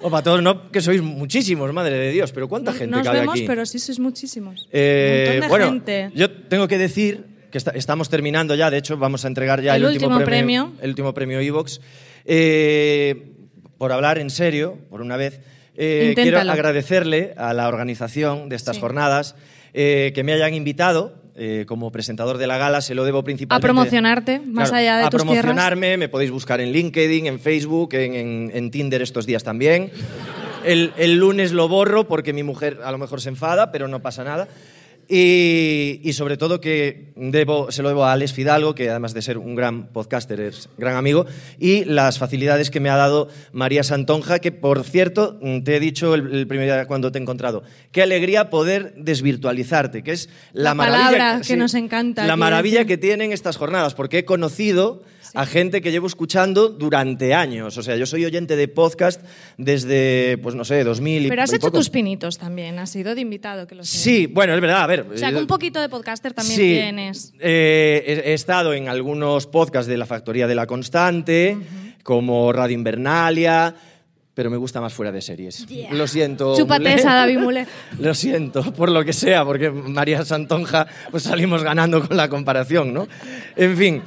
[0.02, 3.20] O para todos, no, que sois muchísimos, madre de Dios, pero ¿cuánta gente Nos cabe
[3.20, 3.44] vemos, aquí?
[3.46, 4.68] pero sí sois muchísimos.
[4.72, 6.10] Eh, Un de bueno, gente.
[6.14, 9.76] yo tengo que decir que esta- estamos terminando ya, de hecho vamos a entregar ya
[9.76, 10.72] el, El último premio.
[10.80, 11.80] el último premio Evox.
[12.24, 13.32] Eh,
[13.78, 15.40] por hablar en serio, por una vez,
[15.76, 19.34] eh, quiero agradecerle a la organización de estas jornadas
[19.74, 21.21] eh, que me hayan invitado.
[21.36, 24.96] Eh, como presentador de la gala se lo debo A principalmente promocionarte, más Claro, allá
[24.98, 25.40] de a tus tierras.
[25.42, 29.90] promocionarme, me podéis buscar en LinkedIn, en Facebook, en, en- en Tinder estos días también.
[30.64, 34.00] El, el lunes lo borro porque mi mujer a lo mejor se enfada, pero no
[34.00, 34.46] pasa nada.
[35.14, 39.20] Y, y sobre todo que debo, se lo debo a Alex Fidalgo, que además de
[39.20, 41.27] ser un gran podcaster es gran amigo,
[41.59, 45.81] y las facilidades que me ha dado María Santonja, que por cierto, mm, te he
[45.81, 50.31] dicho el, el primer día cuando te he encontrado, qué alegría poder desvirtualizarte, que es
[50.55, 52.87] la, La maravilla palabra que sí, nos encanta La maravilla decir.
[52.87, 55.03] que tienen estas jornadas, porque he conocido
[55.35, 57.79] a gente que llevo escuchando durante años.
[57.79, 59.22] O sea, yo soy oyente de podcast
[59.57, 61.79] desde, pues no sé, 2000 y Pero has y hecho poco.
[61.79, 63.96] tus pinitos también, has sido de invitado, que lo sé.
[63.96, 65.01] Sí, bueno, es verdad, a ver.
[65.10, 67.32] O sea, que yo- un poquito de podcaster también Sí, tienes.
[67.40, 71.56] eh, he, estado en algunos podcasts de la Factoría de la Constante,
[72.02, 73.74] como Radio Invernalia,
[74.34, 75.66] pero me gusta más fuera de series.
[75.66, 75.92] Yeah.
[75.92, 76.56] Lo siento.
[76.56, 77.66] Chúpate esa, David Mulé.
[77.98, 82.94] Lo siento, por lo que sea, porque María Santonja, pues salimos ganando con la comparación,
[82.94, 83.06] ¿no?
[83.56, 84.02] En fin.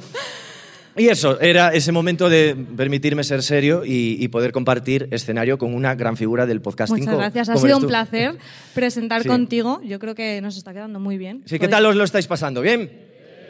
[0.96, 5.74] Y eso, era ese momento de permitirme ser serio y, y poder compartir escenario con
[5.74, 7.00] una gran figura del podcasting.
[7.00, 8.36] Muchas gracias, ha sido un placer
[8.74, 9.28] presentar Sí.
[9.28, 9.80] contigo.
[9.84, 11.42] Yo creo que nos está quedando muy bien.
[11.44, 12.62] Sí, ¿qué tal os lo estáis pasando?
[12.62, 12.90] ¿Bien?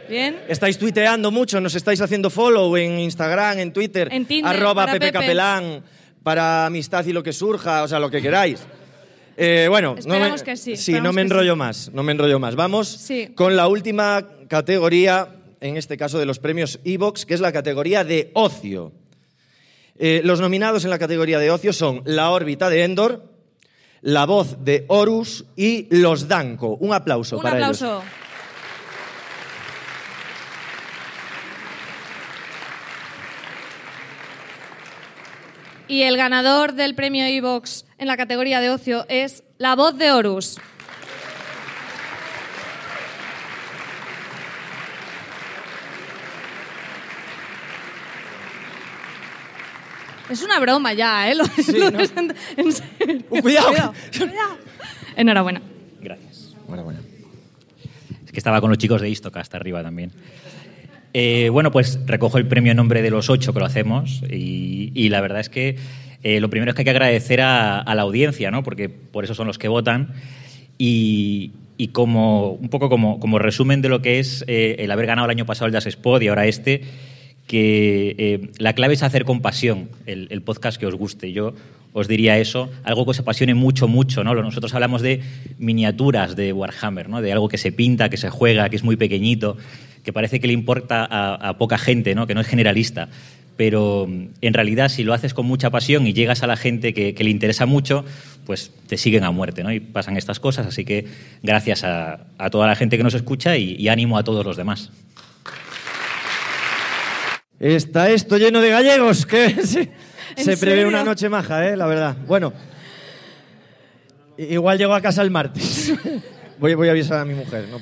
[0.09, 0.37] Bien.
[0.49, 1.61] ¿Estáis tuiteando mucho?
[1.61, 4.09] ¿Nos estáis haciendo follow en Instagram, en Twitter?
[4.13, 5.19] En Tinder, Arroba para Pepe Pepe.
[5.19, 5.83] Capelán,
[6.23, 8.61] para amistad y lo que surja, o sea, lo que queráis.
[9.37, 11.59] Eh, bueno, Esperamos no me, que sí, Sí, no me enrollo sí.
[11.59, 12.55] más, no me enrollo más.
[12.57, 13.29] Vamos Sí.
[13.35, 15.29] con la última categoría,
[15.61, 18.93] en este caso de los premios Evox, que es la categoría de ocio.
[19.99, 23.33] Eh, los nominados en la categoría de ocio son La órbita de Endor,
[24.03, 26.77] la voz de Horus y Los Danco.
[26.81, 27.83] Un aplauso Un para ellos.
[27.83, 28.05] aplauso.
[35.89, 40.11] Y el ganador del premio Evox en la categoría de ocio es La Voz de
[40.11, 40.59] Horus.
[50.31, 51.35] Es una broma ya, ¿eh?
[51.35, 53.23] Lo- lo es en- en serio.
[53.43, 53.69] cuidado.
[54.19, 54.57] cuidado.
[55.17, 55.63] Enhorabuena.
[56.01, 56.55] Gracias.
[58.25, 60.11] Es que estaba con los chicos de Istoca hasta arriba también.
[61.15, 64.93] Eh, bueno, pues recojo el premio en nombre de los ocho que lo hacemos y,
[64.95, 65.77] y la verdad es que
[66.23, 68.63] eh, lo primero es que hay que agradecer a, a la audiencia, ¿no?
[68.63, 70.13] porque por eso son los que votan
[70.77, 75.07] y, y como un poco como, como resumen de lo que es eh, el haber
[75.07, 76.83] ganado el año pasado el Jazz Spot y ahora este,
[77.47, 81.33] que eh, la clave es hacer con pasión el, podcast que os guste.
[81.33, 81.55] Yo
[81.93, 84.25] os diría eso, algo que os apasione mucho, mucho.
[84.25, 84.35] ¿no?
[84.35, 85.23] Nosotros hablamos de
[85.59, 87.23] miniaturas de Warhammer, ¿no?
[87.23, 89.57] de algo que se pinta, que se juega, que es muy pequeñito,
[90.05, 92.27] que parece que le importa a, poca gente, ¿no?
[92.27, 93.09] que no es generalista.
[93.57, 97.15] Pero en realidad, si lo haces con mucha pasión y llegas a la gente que,
[97.19, 98.05] le interesa mucho,
[98.45, 99.73] pues te siguen a muerte ¿no?
[99.73, 100.67] y pasan estas cosas.
[100.67, 101.07] Así que
[101.43, 104.59] gracias a, a toda la gente que nos escucha y, y ánimo a todos los
[104.59, 104.91] demás.
[107.59, 109.91] Está esto lleno de gallegos, que se,
[110.37, 111.77] ¿En se prevé una noche maja, ¿eh?
[111.77, 112.17] la verdad.
[112.27, 112.53] Bueno,
[114.37, 115.93] igual llego a casa el martes.
[116.59, 117.67] voy, voy a avisar a mi mujer.
[117.71, 117.79] ¿no?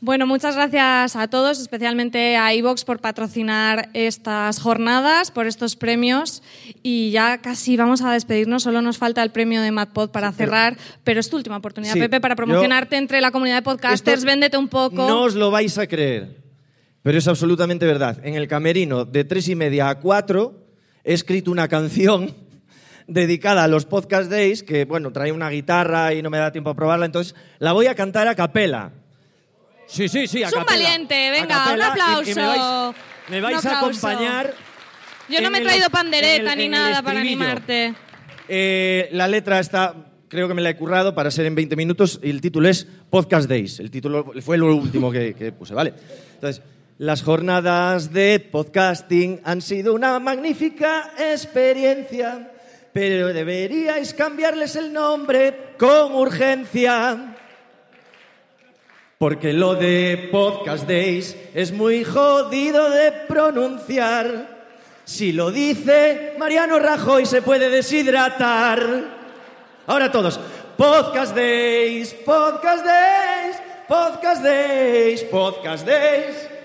[0.00, 6.40] Bueno, muchas gracias a todos, especialmente a iVox por patrocinar estas jornadas, por estos premios.
[6.84, 10.76] Y ya casi vamos a despedirnos, solo nos falta el premio de MadPod para cerrar,
[11.02, 14.24] pero es tu última oportunidad, Sí, Pepe, para promocionarte entre la comunidad de podcasters.
[14.24, 15.08] Véndete un poco.
[15.08, 16.36] No os lo vais a creer,
[17.08, 18.18] pero es absolutamente verdad.
[18.22, 20.66] En el camerino de tres y media a cuatro
[21.02, 22.34] he escrito una canción
[23.06, 26.68] dedicada a los podcast days que, bueno, trae una guitarra y no me da tiempo
[26.68, 28.92] a probarla, entonces la voy a cantar a capela.
[29.86, 30.82] Sí, sí, sí, a es un capela.
[30.82, 32.30] valiente, venga, un capela, y- aplauso.
[32.30, 32.94] y me vais,
[33.30, 34.06] me vais a aplauso.
[34.06, 34.54] acompañar.
[35.30, 37.94] Yo no me he el- traído pandereta en el- ni el nada para animarte.
[38.48, 39.94] Eh, la letra está,
[40.28, 42.86] creo que me la he currado para ser en 20 minutos y el título es
[43.08, 43.80] Podcast Days.
[43.80, 45.94] El título fue lo último que, que puse, ¿vale?
[46.34, 46.62] Entonces,
[46.98, 52.50] las jornadas de podcasting han sido una magnífica experiencia,
[52.92, 57.36] pero deberíais cambiarles el nombre con urgencia.
[59.16, 64.58] Porque lo de Podcast Days es muy jodido de pronunciar.
[65.04, 68.80] Si lo dice Mariano Rajoy se puede deshidratar.
[69.86, 70.38] Ahora todos.
[70.76, 73.56] Podcast Days, Podcast Days,
[73.88, 76.57] Podcast Days, Podcast Days.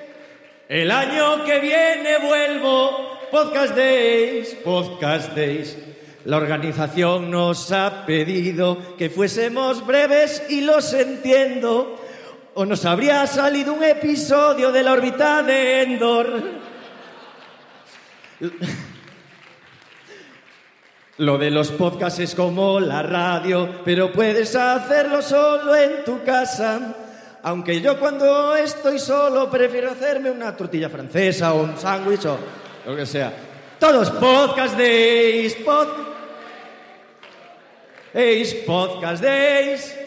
[0.69, 3.19] El año que viene vuelvo.
[3.29, 5.77] Podcast Days, Podcast Days.
[6.23, 11.99] La organización nos ha pedido que fuésemos breves y los entiendo.
[12.53, 16.43] O nos habría salido un episodio de la órbita de Endor.
[21.17, 27.02] Lo de los podcasts es como la radio, pero puedes hacerlo solo en tu casa.
[27.43, 32.37] Aunque yo cuando estoy solo prefiero hacerme una tortilla francesa o un sándwich o
[32.85, 33.33] lo que sea.
[33.79, 35.87] Todos podcast days, pod...
[38.13, 39.97] Days, podcast days.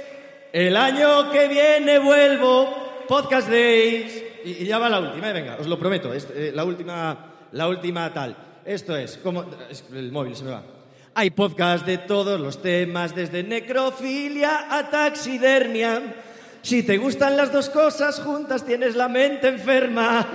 [0.52, 4.22] El año que viene vuelvo, podcast days.
[4.44, 6.14] Y, y ya va la última, eh, venga, os lo prometo.
[6.14, 8.34] este, eh, la última, la última tal.
[8.64, 10.62] Esto es, como es- el móvil se me va.
[11.14, 16.14] Hay podcast de todos los temas, desde necrofilia a taxidermia.
[16.66, 20.26] Si te gustan las dos cosas juntas, tienes la mente enferma.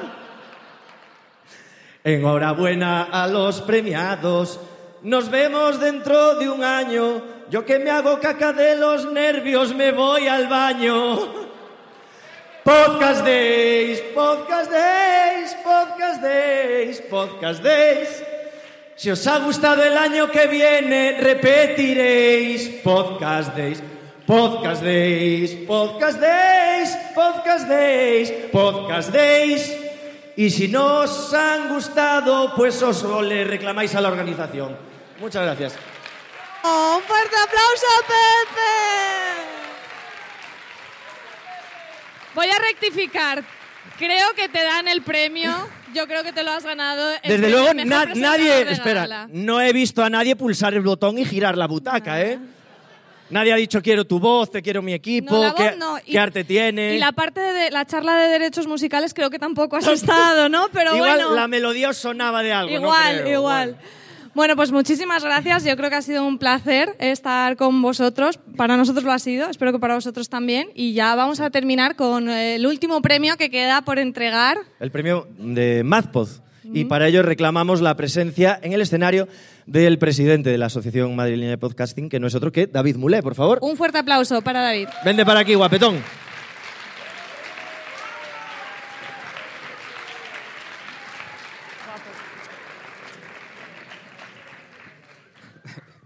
[2.05, 4.57] Enhorabuena a los premiados.
[5.01, 7.21] Nos vemos dentro de un año.
[7.49, 11.33] Yo que me hago caca de los nervios, me voy al baño.
[12.63, 18.23] Podcast Days, Podcast Days, Podcast Days, Podcast Days.
[18.95, 23.83] Si os ha gustado el año que viene, repetiréis Podcast Days.
[24.31, 29.75] Podcast Days, Podcast Days, Podcast Days, Podcast Days.
[30.37, 34.77] Y si no os han gustado, pues os le reclamáis a la organización.
[35.19, 35.75] Muchas gracias.
[36.63, 38.71] ¡Oh, un fuerte aplauso a Pepe!
[42.33, 43.43] Voy a rectificar.
[43.97, 45.51] Creo que te dan el premio.
[45.93, 47.11] Yo creo que te lo has ganado.
[47.21, 49.27] el Desde luego, na- nadie, espera, gala.
[49.29, 52.39] no he visto a nadie pulsar el botón y girar la butaca, ¿eh?
[53.31, 55.97] Nadie ha dicho quiero tu voz, te quiero mi equipo, No, la qué, voz no.
[56.05, 56.95] Y- qué arte tiene.
[56.95, 60.67] Y la parte de la charla de derechos musicales creo que tampoco has estado, ¿no?
[60.73, 61.35] Pero Igual bueno.
[61.35, 62.73] la melodía os sonaba de algo.
[62.75, 63.39] no Igual, creo.
[63.39, 63.77] igual.
[64.33, 65.65] Bueno, pues muchísimas gracias.
[65.65, 68.39] Yo creo que ha sido un placer estar con vosotros.
[68.55, 70.69] Para nosotros lo ha sido, espero que para vosotros también.
[70.73, 74.57] Y ya vamos a terminar con el último premio que queda por entregar.
[74.79, 76.29] El premio de MadPod.
[76.73, 79.27] Y para ello reclamamos la presencia en el escenario
[79.65, 83.21] del presidente de la Asociación Madrileña de Podcasting, que no es otro que David Mulé,
[83.21, 83.59] por favor.
[83.61, 84.87] Un fuerte aplauso para David.
[85.03, 85.95] Vende para aquí, guapetón.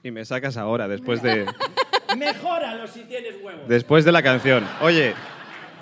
[0.04, 1.46] Y me sacas ahora, después de,
[2.18, 3.68] Mejóralo si tienes huevos.
[3.68, 4.64] después de la canción.
[4.82, 5.14] Oye,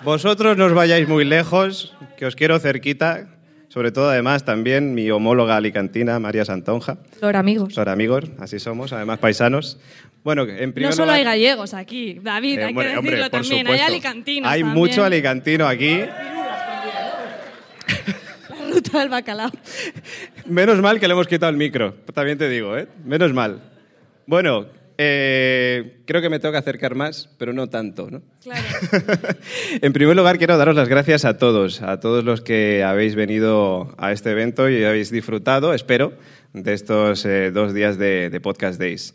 [0.03, 3.27] vosotros no os vayáis muy lejos, que os quiero cerquita.
[3.73, 6.99] Sobre todo, además, también mi homóloga alicantina, María Santonja.
[7.21, 7.73] Lor amigos.
[7.73, 9.79] Son amigos, así somos, además paisanos.
[10.23, 13.11] Bueno, en primer No solo lugar- hay gallegos aquí, David, Eh, hay hombre, que hombre,
[13.15, 13.67] decirlo por también.
[13.67, 14.77] Hay alicantinos Hay también.
[14.79, 16.01] mucho alicantino aquí.
[18.49, 19.49] La ruta del bacalao.
[20.45, 22.87] Menos mal que le hemos quitado el micro, también te digo, ¿eh?
[23.03, 23.59] Menos mal.
[24.27, 24.67] Bueno,
[24.97, 28.21] eh, creo que me tengo que acercar más, pero no tanto, ¿no?
[29.81, 33.95] en primer lugar, quiero daros las gracias a todos, a todos los que habéis venido
[33.97, 36.13] a este evento y habéis disfrutado, espero,
[36.53, 39.13] de estos eh, dos días de, de Podcast Days.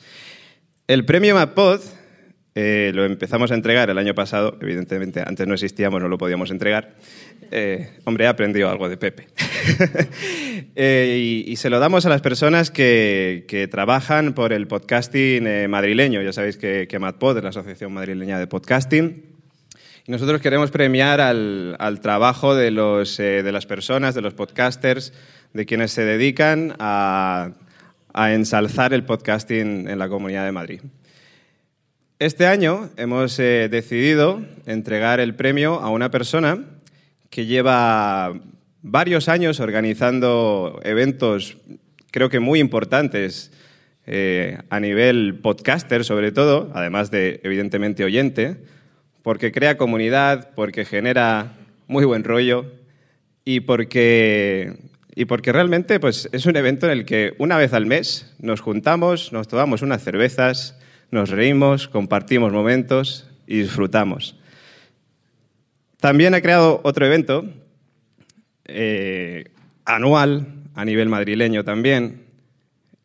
[0.86, 1.80] El premio MapPod
[2.60, 6.50] eh, lo empezamos a entregar el año pasado, evidentemente antes no existíamos, no lo podíamos
[6.50, 6.96] entregar.
[7.52, 9.28] Eh, hombre, he aprendido algo de Pepe.
[10.74, 15.68] Eh, y, y se lo damos a las personas que, que trabajan por el podcasting
[15.68, 16.20] madrileño.
[16.22, 19.24] Ya sabéis que, que MadPod es la Asociación Madrileña de Podcasting.
[20.06, 25.12] Y nosotros queremos premiar al, al trabajo de, los, de las personas, de los podcasters,
[25.52, 27.52] de quienes se dedican a,
[28.12, 30.80] a ensalzar el podcasting en la Comunidad de Madrid.
[32.20, 36.64] Este año hemos eh, decidido entregar el premio a una persona
[37.30, 38.40] que lleva
[38.82, 41.58] varios años organizando eventos,
[42.10, 43.52] creo que muy importantes
[44.04, 48.56] eh, a nivel podcaster sobre todo, además de evidentemente oyente,
[49.22, 51.56] porque crea comunidad, porque genera
[51.86, 52.66] muy buen rollo
[53.44, 54.74] y porque,
[55.14, 58.60] y porque realmente pues, es un evento en el que una vez al mes nos
[58.60, 60.77] juntamos, nos tomamos unas cervezas,
[61.10, 64.36] nos reímos, compartimos momentos y disfrutamos.
[66.00, 67.44] También ha creado otro evento
[68.66, 69.46] eh,
[69.84, 72.26] anual a nivel madrileño también,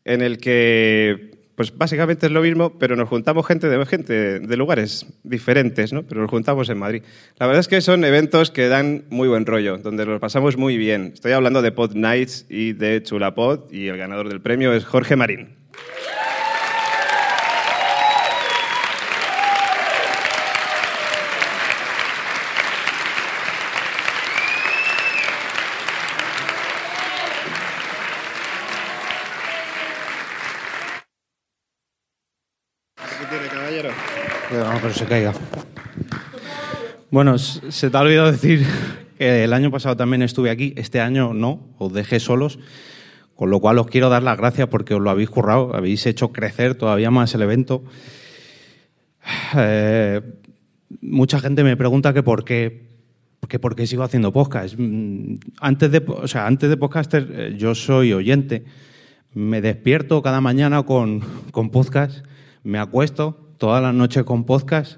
[0.06, 4.58] en el que pues básicamente es lo mismo, pero nos juntamos gente de, gente de
[4.58, 6.04] lugares diferentes, ¿no?
[6.04, 7.04] pero nos juntamos en Madrid.
[7.38, 10.78] La verdad es que son eventos que dan muy buen rollo, donde los pasamos muy
[10.78, 11.12] bien.
[11.14, 15.16] Estoy hablando de Pod Nights y de Chulapod, y el ganador del premio es Jorge
[15.16, 15.64] Marín.
[33.24, 33.90] ¿Qué tiene, caballero?
[33.90, 35.32] Cuidado, se.
[37.10, 38.66] Bueno, se te ha olvidado decir
[39.18, 42.60] que el año pasado también estuve aquí, este año no, os dejé solos,
[43.36, 46.32] con lo cual os quiero dar las gracias porque os lo habéis currado, habéis hecho
[46.32, 47.84] crecer todavía más el evento.
[49.56, 50.22] Eh,
[51.02, 52.90] mucha gente me pregunta que por qué,
[53.48, 54.76] que por qué sigo haciendo podcast.
[54.78, 58.66] Mm, Antes de, o sea, antes de podcaster, eh, yo soy oyente.
[59.34, 62.26] Me despierto cada mañana con, con podcast,
[62.64, 64.98] me acuesto todas las noches con podcast.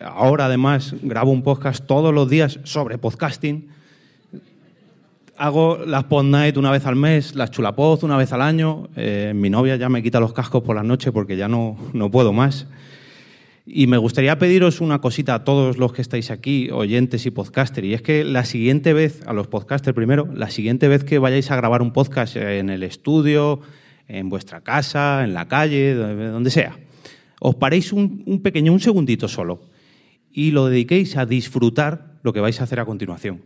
[0.00, 3.68] Ahora además grabo un podcast todos los días sobre podcasting.
[5.36, 8.88] Hago las pod night una vez al mes, las chulapod una vez al año.
[8.96, 12.10] Eh, mi novia ya me quita los cascos por las noches porque ya no, no
[12.10, 12.66] puedo más.
[13.66, 17.86] Y me gustaría pediros una cosita a todos los que estáis aquí, oyentes y podcasters,
[17.86, 21.50] y es que la siguiente vez, a los podcasters primero, la siguiente vez que vayáis
[21.50, 23.60] a grabar un podcast en el estudio,
[24.06, 26.76] en vuestra casa, en la calle, donde sea,
[27.40, 29.62] os paréis un, pequeño, un segundito solo,
[30.30, 33.42] y lo dediquéis a disfrutar lo que vais a hacer a continuación.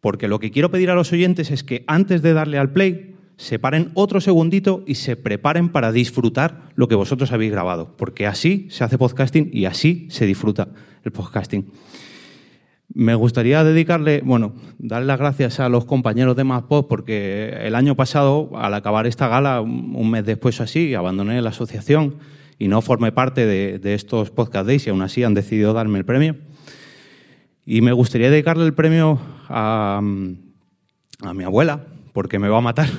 [0.00, 3.14] Porque lo que quiero pedir a los oyentes es que antes de darle al play,
[3.36, 7.96] se paren otro segundito y se preparen para disfrutar lo que vosotros habéis grabado.
[7.96, 10.68] Porque así se hace podcasting y así se disfruta
[11.04, 11.70] el podcasting.
[12.92, 17.94] Me gustaría dedicarle, bueno, darle las gracias a los compañeros de MadPod porque el año
[17.94, 22.16] pasado, al acabar esta gala, un un mes después o así, abandoné la asociación
[22.60, 26.04] y no formé parte de, estos Podcast Days y aún así han decidido darme el
[26.04, 26.36] premio.
[27.64, 30.02] Y me gustaría dedicarle el premio a,
[31.22, 32.90] a mi abuela, porque me va a matar.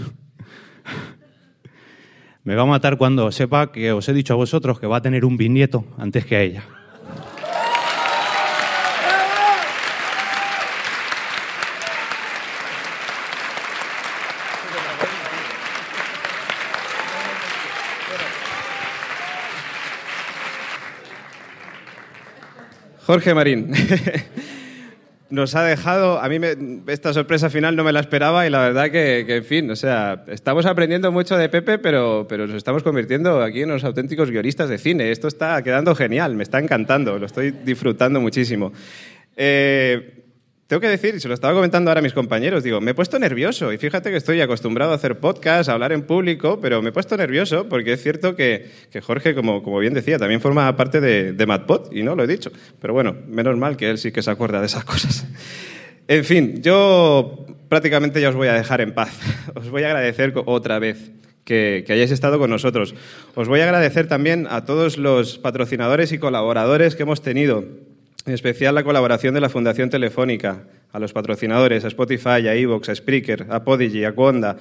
[2.43, 5.01] me va a matar cuando sepa que os he dicho a vosotros que va a
[5.03, 6.63] tener un bisnieto antes que a ella.
[23.11, 23.69] Jorge Marín.
[25.29, 26.55] Nos ha dejado, a mí me-
[26.87, 29.75] esta sorpresa final no me la esperaba y la verdad que, que, en fin, o
[29.75, 34.31] sea, estamos aprendiendo mucho de Pepe, pero, pero nos estamos convirtiendo aquí en unos auténticos
[34.31, 35.11] guionistas de cine.
[35.11, 38.71] Esto está quedando genial, me está encantando, lo estoy disfrutando muchísimo.
[39.35, 40.20] Eh,
[40.71, 42.93] tengo que decir, y se lo estaba comentando ahora a mis compañeros, digo, me he
[42.93, 46.81] puesto nervioso y fíjate que estoy acostumbrado a hacer podcast, a hablar en público, pero
[46.81, 50.39] me he puesto nervioso porque es cierto que, que Jorge, como, como bien decía, también
[50.39, 51.61] forma parte de, de
[51.91, 52.53] y no lo he dicho.
[52.79, 55.27] Pero bueno, menos mal que él sí que se acuerda de esas cosas.
[56.07, 59.19] En fin, yo prácticamente ya os voy a dejar en paz.
[59.55, 61.11] Os voy a agradecer otra vez
[61.43, 62.95] que hayáis estado con nosotros.
[63.35, 67.65] Os voy a agradecer también a todos los patrocinadores y colaboradores que hemos tenido,
[68.25, 72.89] en especial la colaboración de la Fundación Telefónica, a los patrocinadores, a Spotify, a Evox,
[72.89, 74.57] a Spreaker, a Podigy, a Conda,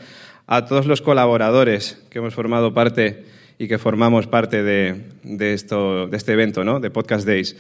[0.47, 3.25] a todos los colaboradores que hemos formado parte
[3.59, 6.81] y que formamos parte de, de esto, de este evento, ¿no?
[6.81, 7.57] de Podcast Days.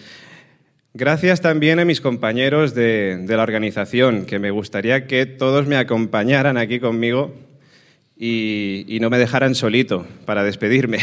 [0.94, 5.76] Gracias también a mis compañeros de, de la organización, que me gustaría que todos me
[5.76, 7.32] acompañaran aquí conmigo
[8.16, 10.98] y, y no me dejaran solito para despedirme.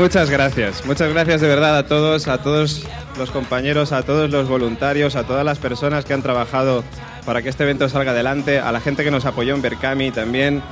[0.00, 2.86] Muchas gracias, muchas gracias de verdad a todos, a todos
[3.18, 6.84] los compañeros, a todos los voluntarios, a todas las personas que han trabajado
[7.26, 10.62] para que este evento salga adelante, a la gente que nos apoyó en Berkami también.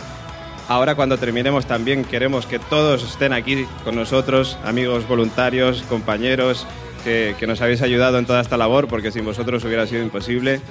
[0.67, 6.67] Ahora cuando terminemos también queremos que todos estén aquí con nosotros, amigos voluntarios, compañeros,
[7.05, 10.63] que, que nos habéis ayudado en toda esta labor, porque sin vosotros hubiera sido imposible.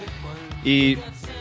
[0.63, 0.97] Y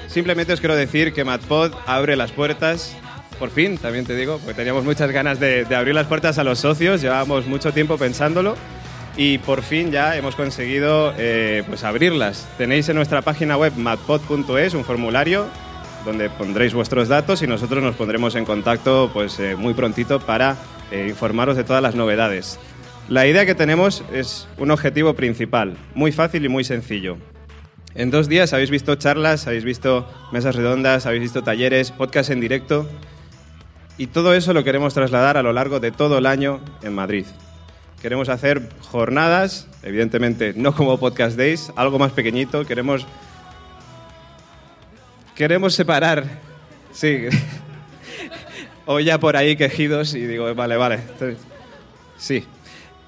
[0.07, 2.95] simplemente os quiero decir que MatPod abre las puertas,
[3.39, 6.59] por fin, también te digo, porque teníamos muchas ganas de, abrir las puertas a los
[6.59, 8.57] socios, llevábamos mucho tiempo pensándolo
[9.17, 12.49] y por fin ya hemos conseguido eh, pues abrirlas.
[12.59, 15.47] Tenéis en nuestra página web matpod.es un formulario
[16.05, 20.57] donde pondréis vuestros datos y nosotros nos pondremos en contacto pues, eh, muy prontito para
[20.91, 22.59] eh, informaros de todas las novedades.
[23.09, 27.19] La idea que tenemos es un objetivo principal, muy fácil y muy sencillo.
[27.95, 32.41] En dos días habéis visto charlas, habéis visto mesas redondas, habéis visto talleres, podcast en
[32.41, 32.87] directo
[33.99, 37.27] y todo eso lo queremos trasladar a lo largo de todo el año en Madrid.
[38.01, 42.67] Queremos hacer jornadas, evidentemente no como Podcast Days, algo más pequeñito.
[42.67, 43.07] Queremos,
[45.35, 46.25] queremos separar,
[46.93, 47.25] sí,
[48.87, 51.01] oía por ahí quejidos y digo, vale, vale,
[52.19, 52.45] sí.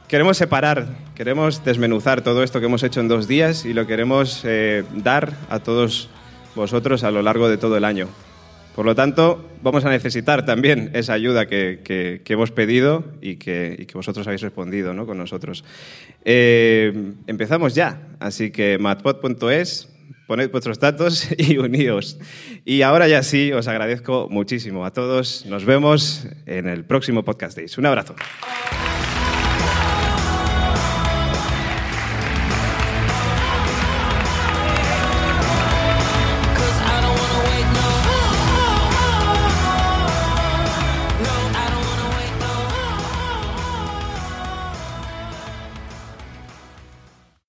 [0.09, 4.41] Queremos separar, queremos desmenuzar todo esto que hemos hecho en dos días y lo queremos
[4.45, 6.09] eh, dar a todos
[6.55, 8.09] vosotros a lo largo de todo el año.
[8.79, 13.87] Por lo tanto, vamos a necesitar también esa ayuda que, que- hemos pedido y que,
[13.89, 15.05] que vosotros habéis respondido ¿no?
[15.05, 15.65] con nosotros.
[16.25, 16.93] Eh,
[17.27, 19.89] empezamos ya, así que matpod.es,
[20.29, 22.21] poned vuestros datos y uníos.
[22.65, 25.45] Y ahora ya sí, os agradezco muchísimo a todos.
[25.47, 27.79] Nos vemos en el próximo Podcast Days.
[27.79, 28.15] Un abrazo.